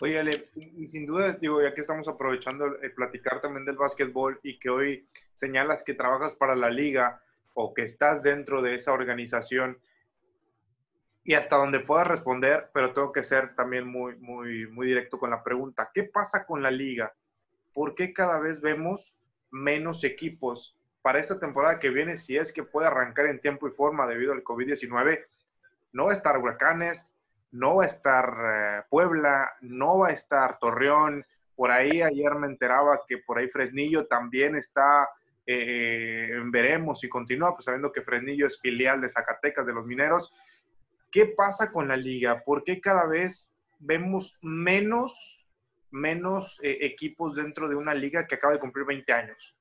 Oye, 0.00 0.18
Ale, 0.18 0.50
y 0.54 0.86
sin 0.86 1.06
duda, 1.06 1.32
digo, 1.32 1.60
ya 1.60 1.74
que 1.74 1.80
estamos 1.80 2.06
aprovechando 2.06 2.66
el 2.80 2.92
platicar 2.92 3.40
también 3.40 3.64
del 3.64 3.76
básquetbol 3.76 4.38
y 4.44 4.58
que 4.58 4.70
hoy 4.70 5.08
señalas 5.32 5.82
que 5.82 5.94
trabajas 5.94 6.34
para 6.34 6.54
la 6.54 6.70
liga 6.70 7.20
o 7.54 7.74
que 7.74 7.82
estás 7.82 8.22
dentro 8.22 8.62
de 8.62 8.76
esa 8.76 8.92
organización 8.92 9.78
y 11.24 11.34
hasta 11.34 11.56
donde 11.56 11.80
puedas 11.80 12.06
responder, 12.06 12.70
pero 12.72 12.92
tengo 12.92 13.12
que 13.12 13.24
ser 13.24 13.56
también 13.56 13.88
muy, 13.88 14.16
muy, 14.16 14.68
muy 14.68 14.86
directo 14.86 15.18
con 15.18 15.30
la 15.30 15.42
pregunta. 15.42 15.90
¿Qué 15.92 16.04
pasa 16.04 16.46
con 16.46 16.62
la 16.62 16.70
liga? 16.70 17.12
¿Por 17.74 17.96
qué 17.96 18.12
cada 18.12 18.38
vez 18.38 18.60
vemos 18.60 19.14
menos 19.50 20.04
equipos 20.04 20.78
para 21.02 21.18
esta 21.18 21.40
temporada 21.40 21.80
que 21.80 21.90
viene, 21.90 22.16
si 22.16 22.36
es 22.36 22.52
que 22.52 22.62
puede 22.62 22.86
arrancar 22.86 23.26
en 23.26 23.40
tiempo 23.40 23.66
y 23.66 23.72
forma 23.72 24.06
debido 24.06 24.32
al 24.32 24.44
COVID-19? 24.44 25.26
No 25.92 26.04
va 26.04 26.12
a 26.12 26.14
estar 26.14 26.38
Huracanes, 26.38 27.12
no 27.50 27.76
va 27.76 27.84
a 27.84 27.86
estar 27.86 28.24
eh, 28.28 28.82
Puebla, 28.88 29.52
no 29.62 29.98
va 29.98 30.08
a 30.08 30.12
estar 30.12 30.58
Torreón. 30.58 31.24
Por 31.56 31.70
ahí 31.70 32.02
ayer 32.02 32.34
me 32.34 32.46
enteraba 32.46 33.00
que 33.06 33.18
por 33.18 33.38
ahí 33.38 33.48
Fresnillo 33.48 34.06
también 34.06 34.56
está 34.56 35.08
eh, 35.50 36.28
veremos 36.52 37.00
si 37.00 37.08
continúa, 37.08 37.54
pues 37.54 37.64
sabiendo 37.64 37.90
que 37.90 38.02
Fresnillo 38.02 38.46
es 38.46 38.60
filial 38.60 39.00
de 39.00 39.08
Zacatecas, 39.08 39.64
de 39.64 39.72
los 39.72 39.86
Mineros. 39.86 40.30
¿Qué 41.10 41.24
pasa 41.24 41.72
con 41.72 41.88
la 41.88 41.96
liga? 41.96 42.44
¿Por 42.44 42.64
qué 42.64 42.82
cada 42.82 43.06
vez 43.06 43.50
vemos 43.78 44.36
menos, 44.42 45.46
menos 45.90 46.60
eh, 46.62 46.76
equipos 46.82 47.34
dentro 47.34 47.66
de 47.66 47.76
una 47.76 47.94
liga 47.94 48.26
que 48.26 48.34
acaba 48.34 48.52
de 48.52 48.60
cumplir 48.60 48.84
20 48.84 49.10
años? 49.10 49.56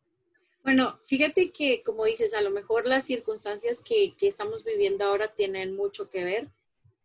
Bueno, 0.61 0.99
fíjate 1.05 1.51
que, 1.53 1.81
como 1.83 2.03
dices, 2.03 2.33
a 2.33 2.41
lo 2.41 2.49
mejor 2.49 2.85
las 2.85 3.05
circunstancias 3.05 3.79
que, 3.79 4.13
que 4.17 4.27
estamos 4.27 4.65
viviendo 4.65 5.05
ahora 5.05 5.33
tienen 5.33 5.73
mucho 5.73 6.09
que 6.09 6.25
ver. 6.25 6.49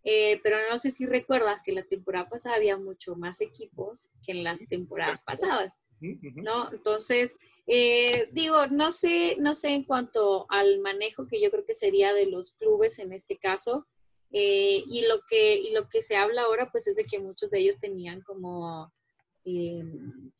Eh, 0.04 0.40
pero 0.42 0.56
no 0.68 0.78
sé 0.78 0.90
si 0.90 1.06
recuerdas 1.06 1.62
que 1.62 1.72
la 1.72 1.84
temporada 1.84 2.28
pasada 2.28 2.56
había 2.56 2.76
mucho 2.76 3.14
más 3.14 3.40
equipos 3.40 4.10
que 4.24 4.32
en 4.32 4.42
las 4.42 4.66
temporadas 4.68 5.22
pasadas, 5.22 5.78
¿no? 6.00 6.72
Entonces, 6.72 7.36
eh, 7.68 8.28
digo, 8.32 8.66
no 8.66 8.90
sé, 8.90 9.36
no 9.38 9.54
sé 9.54 9.68
en 9.68 9.84
cuanto 9.84 10.46
al 10.48 10.80
manejo 10.80 11.28
que 11.28 11.40
yo 11.40 11.50
creo 11.52 11.64
que 11.64 11.74
sería 11.74 12.12
de 12.12 12.26
los 12.26 12.50
clubes 12.52 12.98
en 12.98 13.12
este 13.12 13.38
caso, 13.38 13.86
eh, 14.32 14.82
y, 14.86 15.02
lo 15.02 15.20
que, 15.28 15.56
y 15.56 15.72
lo 15.72 15.88
que 15.88 16.02
se 16.02 16.16
habla 16.16 16.42
ahora, 16.42 16.70
pues 16.72 16.86
es 16.86 16.96
de 16.96 17.04
que 17.04 17.20
muchos 17.20 17.50
de 17.50 17.60
ellos 17.60 17.78
tenían 17.78 18.22
como 18.22 18.92
eh, 19.44 19.82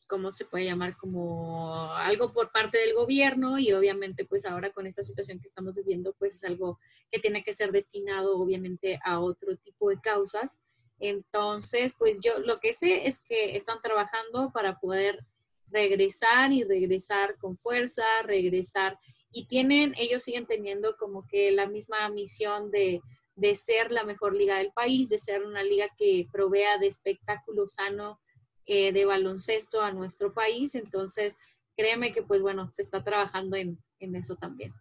¿cómo 0.07 0.31
se 0.31 0.45
puede 0.45 0.67
llamar? 0.67 0.97
Como 0.97 1.93
algo 1.95 2.33
por 2.33 2.53
parte 2.53 2.79
del 2.79 2.95
gobierno 2.95 3.59
y 3.59 3.73
obviamente 3.73 4.25
pues 4.25 4.47
ahora 4.47 4.71
con 4.71 4.87
esta 4.87 5.03
situación 5.03 5.41
que 5.41 5.49
estamos 5.49 5.75
viviendo 5.75 6.15
pues 6.19 6.37
es 6.37 6.45
algo 6.45 6.79
que 7.11 7.19
tiene 7.19 7.43
que 7.43 7.53
ser 7.53 7.73
destinado 7.73 8.39
obviamente 8.39 9.01
a 9.05 9.21
otro 9.21 9.57
tipo 9.57 9.91
de 9.91 10.01
causas. 10.01 10.59
Entonces 10.99 11.95
pues 11.99 12.17
yo 12.21 12.39
lo 12.39 12.61
que 12.61 12.73
sé 12.73 13.07
es 13.09 13.19
que 13.21 13.57
están 13.57 13.81
trabajando 13.81 14.53
para 14.53 14.79
poder 14.79 15.25
regresar 15.69 16.53
y 16.53 16.63
regresar 16.63 17.37
con 17.39 17.57
fuerza, 17.57 18.05
regresar 18.25 18.99
y 19.33 19.47
tienen, 19.47 19.95
ellos 19.97 20.23
siguen 20.23 20.47
teniendo 20.47 20.97
como 20.97 21.27
que 21.27 21.51
la 21.51 21.67
misma 21.67 22.09
misión 22.11 22.71
de, 22.71 23.01
de 23.35 23.55
ser 23.55 23.91
la 23.91 24.05
mejor 24.05 24.37
liga 24.37 24.59
del 24.59 24.73
país, 24.73 25.09
de 25.09 25.19
ser 25.19 25.43
una 25.43 25.65
liga 25.65 25.89
que 25.97 26.27
provea 26.31 26.79
de 26.79 26.87
espectáculo 26.87 27.67
sano 27.67 28.21
eh, 28.67 28.93
de 28.93 29.05
baloncesto 29.05 29.83
a 29.83 29.93
nuestro 29.93 30.33
país. 30.33 30.75
Entonces, 30.75 31.37
créeme 31.77 32.13
que, 32.13 32.23
pues 32.23 32.41
bueno, 32.41 32.69
se 32.71 32.83
está 32.83 33.03
trabajando 33.03 33.57
en, 33.57 33.79
en 33.99 34.17
eso 34.17 34.37
también. 34.37 34.73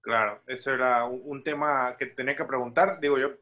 Claro, 0.00 0.42
eso 0.46 0.72
era 0.72 1.04
un, 1.04 1.42
tema 1.44 1.96
que 1.98 2.06
tenía 2.06 2.36
que 2.36 2.44
preguntar. 2.44 2.98
Digo, 3.00 3.18
yo 3.18 3.34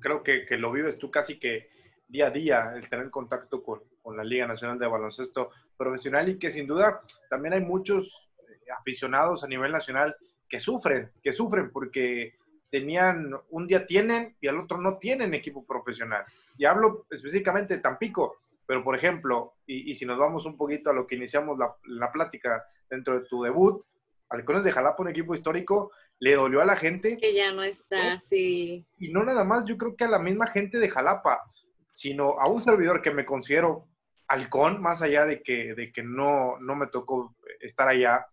creo 0.00 0.22
que, 0.22 0.44
que, 0.44 0.56
lo 0.56 0.72
vives 0.72 0.98
tú 0.98 1.10
casi 1.10 1.38
que 1.38 1.68
día 2.08 2.26
a 2.26 2.30
día, 2.30 2.72
el 2.74 2.88
tener 2.88 3.10
contacto 3.10 3.62
con, 3.62 3.80
con, 4.02 4.16
la 4.16 4.24
Liga 4.24 4.46
Nacional 4.46 4.78
de 4.78 4.88
Baloncesto 4.88 5.50
Profesional 5.76 6.28
y 6.28 6.38
que 6.38 6.50
sin 6.50 6.66
duda 6.66 7.00
también 7.30 7.54
hay 7.54 7.60
muchos 7.60 8.28
eh, 8.38 8.70
aficionados 8.76 9.44
a 9.44 9.48
nivel 9.48 9.70
nacional 9.70 10.16
que 10.48 10.58
sufren, 10.58 11.10
que 11.22 11.32
sufren 11.32 11.70
porque 11.70 12.34
tenían, 12.70 13.32
un 13.50 13.68
día 13.68 13.86
tienen 13.86 14.36
y 14.40 14.48
al 14.48 14.58
otro 14.58 14.78
no 14.78 14.98
tienen 14.98 15.32
equipo 15.32 15.64
profesional. 15.64 16.24
Y 16.58 16.64
hablo 16.64 17.06
específicamente 17.08 17.76
de 17.76 17.80
Tampico. 17.80 18.38
Pero, 18.66 18.82
por 18.82 18.96
ejemplo, 18.96 19.54
y, 19.66 19.94
si 19.94 20.06
nos 20.06 20.18
vamos 20.18 20.46
un 20.46 20.56
poquito 20.56 20.90
a 20.90 20.94
lo 20.94 21.06
que 21.06 21.16
iniciamos 21.16 21.58
la, 21.58 21.74
la 21.84 22.10
plática 22.10 22.64
dentro 22.88 23.18
de 23.18 23.26
tu 23.26 23.42
debut, 23.42 23.82
Halcones 24.30 24.64
de 24.64 24.72
Jalapa, 24.72 25.02
un 25.02 25.08
equipo 25.08 25.34
histórico, 25.34 25.92
le 26.18 26.34
dolió 26.34 26.62
a 26.62 26.64
la 26.64 26.76
gente. 26.76 27.16
Que 27.16 27.34
ya 27.34 27.52
no 27.52 27.62
está, 27.62 28.18
sí. 28.20 28.84
Y 28.98 29.12
no 29.12 29.24
nada 29.24 29.44
más, 29.44 29.64
yo 29.66 29.76
creo 29.76 29.96
que 29.96 30.04
a 30.04 30.08
la 30.08 30.18
misma 30.18 30.46
gente 30.46 30.78
de 30.78 30.88
Jalapa, 30.88 31.42
sino 31.92 32.40
a 32.40 32.48
un 32.48 32.62
servidor 32.62 33.02
que 33.02 33.10
me 33.10 33.26
considero 33.26 33.86
halcón, 34.28 34.80
más 34.80 35.02
allá 35.02 35.26
de 35.26 35.42
que, 35.42 35.74
de 35.74 35.92
que 35.92 36.02
no, 36.02 36.58
no 36.58 36.74
me 36.74 36.86
tocó 36.86 37.36
estar 37.60 37.88
allá, 37.88 38.26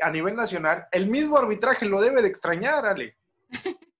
a 0.00 0.10
nivel 0.10 0.34
nacional, 0.34 0.86
el 0.92 1.08
mismo 1.08 1.36
arbitraje 1.36 1.84
lo 1.84 2.00
debe 2.00 2.22
de 2.22 2.28
extrañar, 2.28 2.86
Ale. 2.86 3.16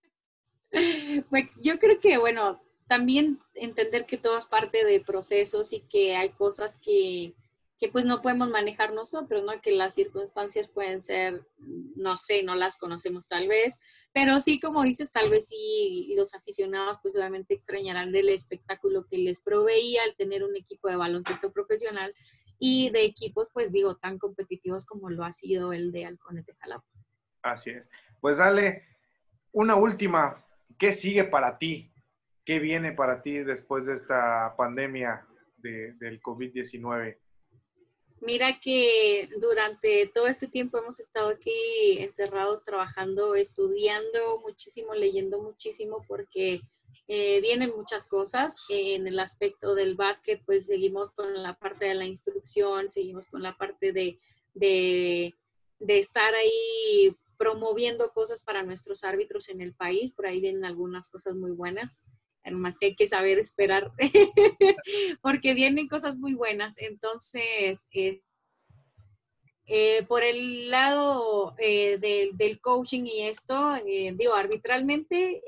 Pues, 1.28 1.48
yo 1.56 1.80
creo 1.80 1.98
que, 1.98 2.16
bueno, 2.18 2.62
también 2.90 3.38
entender 3.54 4.04
que 4.04 4.16
todo 4.16 4.36
es 4.36 4.46
parte 4.46 4.84
de 4.84 5.00
procesos 5.00 5.72
y 5.72 5.78
que 5.82 6.16
hay 6.16 6.30
cosas 6.30 6.80
que, 6.84 7.34
que 7.78 7.86
pues 7.86 8.04
no 8.04 8.20
podemos 8.20 8.50
manejar 8.50 8.92
nosotros, 8.92 9.44
¿no? 9.44 9.60
Que 9.60 9.70
las 9.70 9.94
circunstancias 9.94 10.66
pueden 10.66 11.00
ser, 11.00 11.46
no 11.94 12.16
sé, 12.16 12.42
no 12.42 12.56
las 12.56 12.76
conocemos 12.76 13.28
tal 13.28 13.46
vez, 13.46 13.78
pero 14.12 14.40
sí, 14.40 14.58
como 14.58 14.82
dices, 14.82 15.12
tal 15.12 15.30
vez 15.30 15.46
sí 15.46 16.12
los 16.16 16.34
aficionados 16.34 16.98
pues 17.00 17.14
obviamente 17.14 17.54
extrañarán 17.54 18.10
del 18.10 18.28
espectáculo 18.28 19.06
que 19.06 19.18
les 19.18 19.38
proveía 19.38 20.02
al 20.02 20.16
tener 20.16 20.42
un 20.42 20.56
equipo 20.56 20.88
de 20.88 20.96
baloncesto 20.96 21.52
profesional 21.52 22.12
y 22.58 22.90
de 22.90 23.04
equipos, 23.04 23.46
pues 23.54 23.70
digo, 23.70 23.98
tan 23.98 24.18
competitivos 24.18 24.84
como 24.84 25.10
lo 25.10 25.22
ha 25.22 25.30
sido 25.30 25.72
el 25.72 25.92
de 25.92 26.06
Halcones 26.06 26.44
de 26.44 26.56
Jalapa. 26.56 26.88
Así 27.42 27.70
es. 27.70 27.88
Pues 28.20 28.38
dale, 28.38 28.82
una 29.52 29.76
última, 29.76 30.44
¿qué 30.76 30.92
sigue 30.92 31.22
para 31.22 31.56
ti? 31.56 31.89
¿Qué 32.44 32.58
viene 32.58 32.92
para 32.92 33.22
ti 33.22 33.38
después 33.38 33.86
de 33.86 33.94
esta 33.94 34.54
pandemia 34.56 35.26
del 35.58 36.20
COVID-19? 36.22 37.18
Mira 38.22 38.60
que 38.60 39.30
durante 39.40 40.06
todo 40.12 40.26
este 40.26 40.46
tiempo 40.46 40.78
hemos 40.78 41.00
estado 41.00 41.28
aquí 41.30 41.98
encerrados 41.98 42.62
trabajando, 42.64 43.34
estudiando 43.34 44.40
muchísimo, 44.40 44.94
leyendo 44.94 45.40
muchísimo 45.40 46.04
porque 46.06 46.60
eh, 47.08 47.40
vienen 47.40 47.72
muchas 47.74 48.06
cosas. 48.06 48.66
En 48.68 49.06
el 49.06 49.18
aspecto 49.18 49.74
del 49.74 49.94
básquet, 49.94 50.42
pues 50.44 50.66
seguimos 50.66 51.12
con 51.12 51.42
la 51.42 51.54
parte 51.54 51.86
de 51.86 51.94
la 51.94 52.04
instrucción, 52.04 52.90
seguimos 52.90 53.26
con 53.26 53.42
la 53.42 53.56
parte 53.56 53.92
de, 53.92 54.18
de, 54.52 55.34
de 55.78 55.98
estar 55.98 56.34
ahí 56.34 57.16
promoviendo 57.38 58.10
cosas 58.10 58.42
para 58.42 58.62
nuestros 58.62 59.02
árbitros 59.02 59.48
en 59.48 59.62
el 59.62 59.74
país. 59.74 60.12
Por 60.12 60.26
ahí 60.26 60.40
vienen 60.42 60.66
algunas 60.66 61.08
cosas 61.08 61.36
muy 61.36 61.52
buenas 61.52 62.02
más 62.52 62.78
que 62.78 62.86
hay 62.86 62.96
que 62.96 63.08
saber 63.08 63.38
esperar, 63.38 63.92
porque 65.22 65.54
vienen 65.54 65.88
cosas 65.88 66.18
muy 66.18 66.34
buenas. 66.34 66.78
Entonces, 66.78 67.86
eh, 67.92 68.22
eh, 69.66 70.04
por 70.06 70.22
el 70.22 70.70
lado 70.70 71.54
eh, 71.58 71.98
del 72.32 72.60
coaching 72.60 73.04
y 73.04 73.22
esto, 73.22 73.74
digo, 73.84 74.34
arbitralmente, 74.34 75.42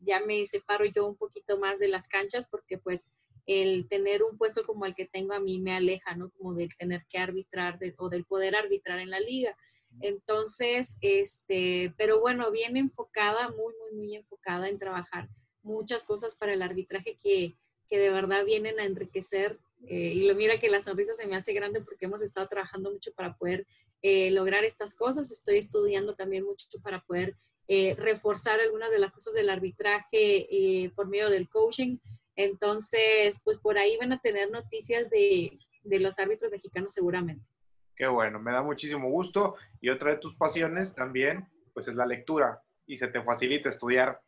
ya 0.00 0.20
me 0.20 0.44
separo 0.46 0.84
yo 0.84 1.06
un 1.06 1.16
poquito 1.16 1.58
más 1.58 1.78
de 1.78 1.88
las 1.88 2.08
canchas 2.08 2.46
porque 2.50 2.78
pues 2.78 3.08
el 3.46 3.88
tener 3.88 4.22
un 4.22 4.38
puesto 4.38 4.64
como 4.64 4.86
el 4.86 4.94
que 4.94 5.06
tengo 5.06 5.32
a 5.32 5.40
mí 5.40 5.58
me 5.58 5.74
aleja, 5.74 6.14
¿no? 6.14 6.30
Como 6.30 6.54
del 6.54 6.74
tener 6.76 7.04
que 7.08 7.18
arbitrar 7.18 7.78
o 7.98 8.08
del 8.08 8.24
poder 8.24 8.54
arbitrar 8.54 9.00
en 9.00 9.10
la 9.10 9.20
liga. 9.20 9.56
Entonces, 10.00 10.96
este, 11.00 11.92
pero 11.96 12.20
bueno, 12.20 12.50
bien 12.52 12.76
enfocada, 12.76 13.48
muy, 13.48 13.74
muy, 13.80 13.96
muy 13.96 14.16
enfocada 14.16 14.68
en 14.68 14.78
trabajar 14.78 15.28
muchas 15.62 16.04
cosas 16.04 16.34
para 16.34 16.52
el 16.52 16.62
arbitraje 16.62 17.16
que, 17.22 17.56
que 17.88 17.98
de 17.98 18.10
verdad 18.10 18.44
vienen 18.44 18.78
a 18.80 18.84
enriquecer. 18.84 19.58
Eh, 19.86 20.12
y 20.14 20.28
lo 20.28 20.34
mira 20.34 20.58
que 20.58 20.68
la 20.68 20.80
sonrisa 20.80 21.14
se 21.14 21.26
me 21.26 21.36
hace 21.36 21.52
grande 21.52 21.80
porque 21.80 22.06
hemos 22.06 22.22
estado 22.22 22.46
trabajando 22.48 22.90
mucho 22.90 23.12
para 23.12 23.34
poder 23.36 23.66
eh, 24.02 24.30
lograr 24.30 24.64
estas 24.64 24.94
cosas. 24.94 25.30
Estoy 25.30 25.58
estudiando 25.58 26.14
también 26.14 26.44
mucho 26.44 26.66
para 26.82 27.00
poder 27.00 27.36
eh, 27.66 27.94
reforzar 27.98 28.60
algunas 28.60 28.90
de 28.90 28.98
las 28.98 29.12
cosas 29.12 29.34
del 29.34 29.50
arbitraje 29.50 30.90
por 30.94 31.08
medio 31.08 31.30
del 31.30 31.48
coaching. 31.48 31.98
Entonces, 32.36 33.40
pues 33.44 33.58
por 33.58 33.78
ahí 33.78 33.96
van 33.98 34.12
a 34.12 34.20
tener 34.20 34.50
noticias 34.50 35.10
de, 35.10 35.58
de 35.82 36.00
los 36.00 36.18
árbitros 36.18 36.50
mexicanos 36.50 36.92
seguramente. 36.92 37.50
Qué 37.96 38.06
bueno, 38.06 38.38
me 38.40 38.52
da 38.52 38.62
muchísimo 38.62 39.10
gusto. 39.10 39.56
Y 39.80 39.90
otra 39.90 40.12
de 40.12 40.18
tus 40.18 40.34
pasiones 40.34 40.94
también, 40.94 41.46
pues 41.74 41.88
es 41.88 41.94
la 41.94 42.06
lectura. 42.06 42.62
Y 42.86 42.96
se 42.96 43.08
te 43.08 43.22
facilita 43.22 43.68
estudiar, 43.68 44.20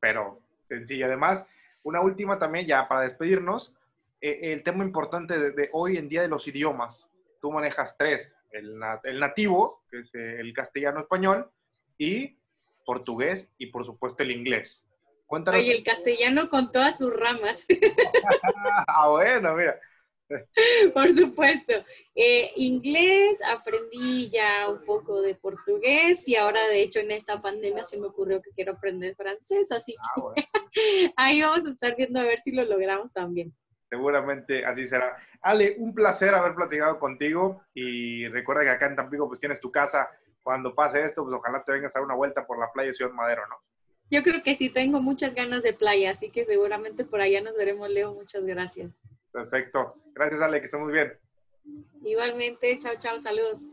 pero 0.00 0.40
sencilla. 0.70 1.06
Además, 1.06 1.46
una 1.82 2.00
última 2.00 2.38
también 2.38 2.66
ya 2.66 2.88
para 2.88 3.02
despedirnos, 3.02 3.74
eh, 4.20 4.52
el 4.52 4.62
tema 4.62 4.84
importante 4.84 5.38
de, 5.38 5.68
hoy 5.72 5.96
en 5.96 6.08
día 6.08 6.22
de 6.22 6.28
los 6.28 6.46
idiomas. 6.46 7.10
Tú 7.40 7.50
manejas 7.50 7.96
tres, 7.96 8.36
el, 8.50 8.78
nativo, 9.18 9.82
que 9.90 10.00
es 10.00 10.14
el 10.14 10.52
castellano-español, 10.52 11.50
y 11.96 12.38
portugués 12.84 13.50
y 13.58 13.66
por 13.66 13.84
supuesto 13.84 14.22
el 14.22 14.30
inglés. 14.30 14.86
Cuéntanos. 15.26 15.60
Oye, 15.60 15.76
el 15.76 15.84
castellano 15.84 16.48
con 16.50 16.72
todas 16.72 16.98
sus 16.98 17.14
ramas. 17.14 17.66
ah, 18.88 19.08
bueno, 19.08 19.54
mira. 19.54 19.78
Por 20.94 21.08
supuesto. 21.14 21.72
Eh, 22.14 22.52
inglés, 22.56 23.40
aprendí 23.44 24.30
ya 24.30 24.68
un 24.68 24.84
poco 24.84 25.20
de 25.22 25.34
portugués 25.34 26.26
y 26.28 26.36
ahora 26.36 26.66
de 26.68 26.82
hecho 26.82 27.00
en 27.00 27.10
esta 27.10 27.40
pandemia 27.40 27.84
se 27.84 27.98
me 27.98 28.06
ocurrió 28.06 28.40
que 28.40 28.50
quiero 28.50 28.72
aprender 28.72 29.14
francés, 29.16 29.72
así 29.72 29.96
ah, 29.98 30.32
que 30.34 30.44
ahí 31.16 31.42
vamos 31.42 31.66
a 31.66 31.70
estar 31.70 31.96
viendo 31.96 32.20
a 32.20 32.24
ver 32.24 32.38
si 32.38 32.52
lo 32.52 32.64
logramos 32.64 33.12
también. 33.12 33.54
Seguramente 33.88 34.64
así 34.64 34.86
será. 34.86 35.16
Ale, 35.42 35.74
un 35.78 35.94
placer 35.94 36.34
haber 36.34 36.54
platicado 36.54 36.98
contigo 36.98 37.64
y 37.74 38.28
recuerda 38.28 38.62
que 38.62 38.70
acá 38.70 38.86
en 38.86 38.96
Tampico 38.96 39.26
pues 39.26 39.40
tienes 39.40 39.60
tu 39.60 39.72
casa. 39.72 40.08
Cuando 40.42 40.74
pase 40.74 41.02
esto, 41.02 41.22
pues 41.22 41.34
ojalá 41.34 41.62
te 41.64 41.72
vengas 41.72 41.94
a 41.94 41.98
dar 41.98 42.06
una 42.06 42.14
vuelta 42.14 42.46
por 42.46 42.58
la 42.58 42.70
playa 42.72 42.88
de 42.88 42.94
Ciudad 42.94 43.12
Madero, 43.12 43.42
¿no? 43.48 43.56
Yo 44.10 44.22
creo 44.22 44.42
que 44.42 44.54
sí, 44.54 44.70
tengo 44.70 45.00
muchas 45.00 45.34
ganas 45.34 45.62
de 45.62 45.72
playa, 45.72 46.10
así 46.10 46.30
que 46.30 46.44
seguramente 46.44 47.04
por 47.04 47.20
allá 47.20 47.42
nos 47.42 47.56
veremos, 47.56 47.88
Leo. 47.90 48.14
Muchas 48.14 48.44
gracias. 48.44 49.00
Perfecto. 49.32 49.94
Gracias, 50.14 50.40
Ale, 50.40 50.60
que 50.60 50.66
esté 50.66 50.76
muy 50.76 50.92
bien. 50.92 51.12
Igualmente, 52.04 52.78
chao, 52.78 52.94
chao, 52.98 53.18
saludos. 53.18 53.66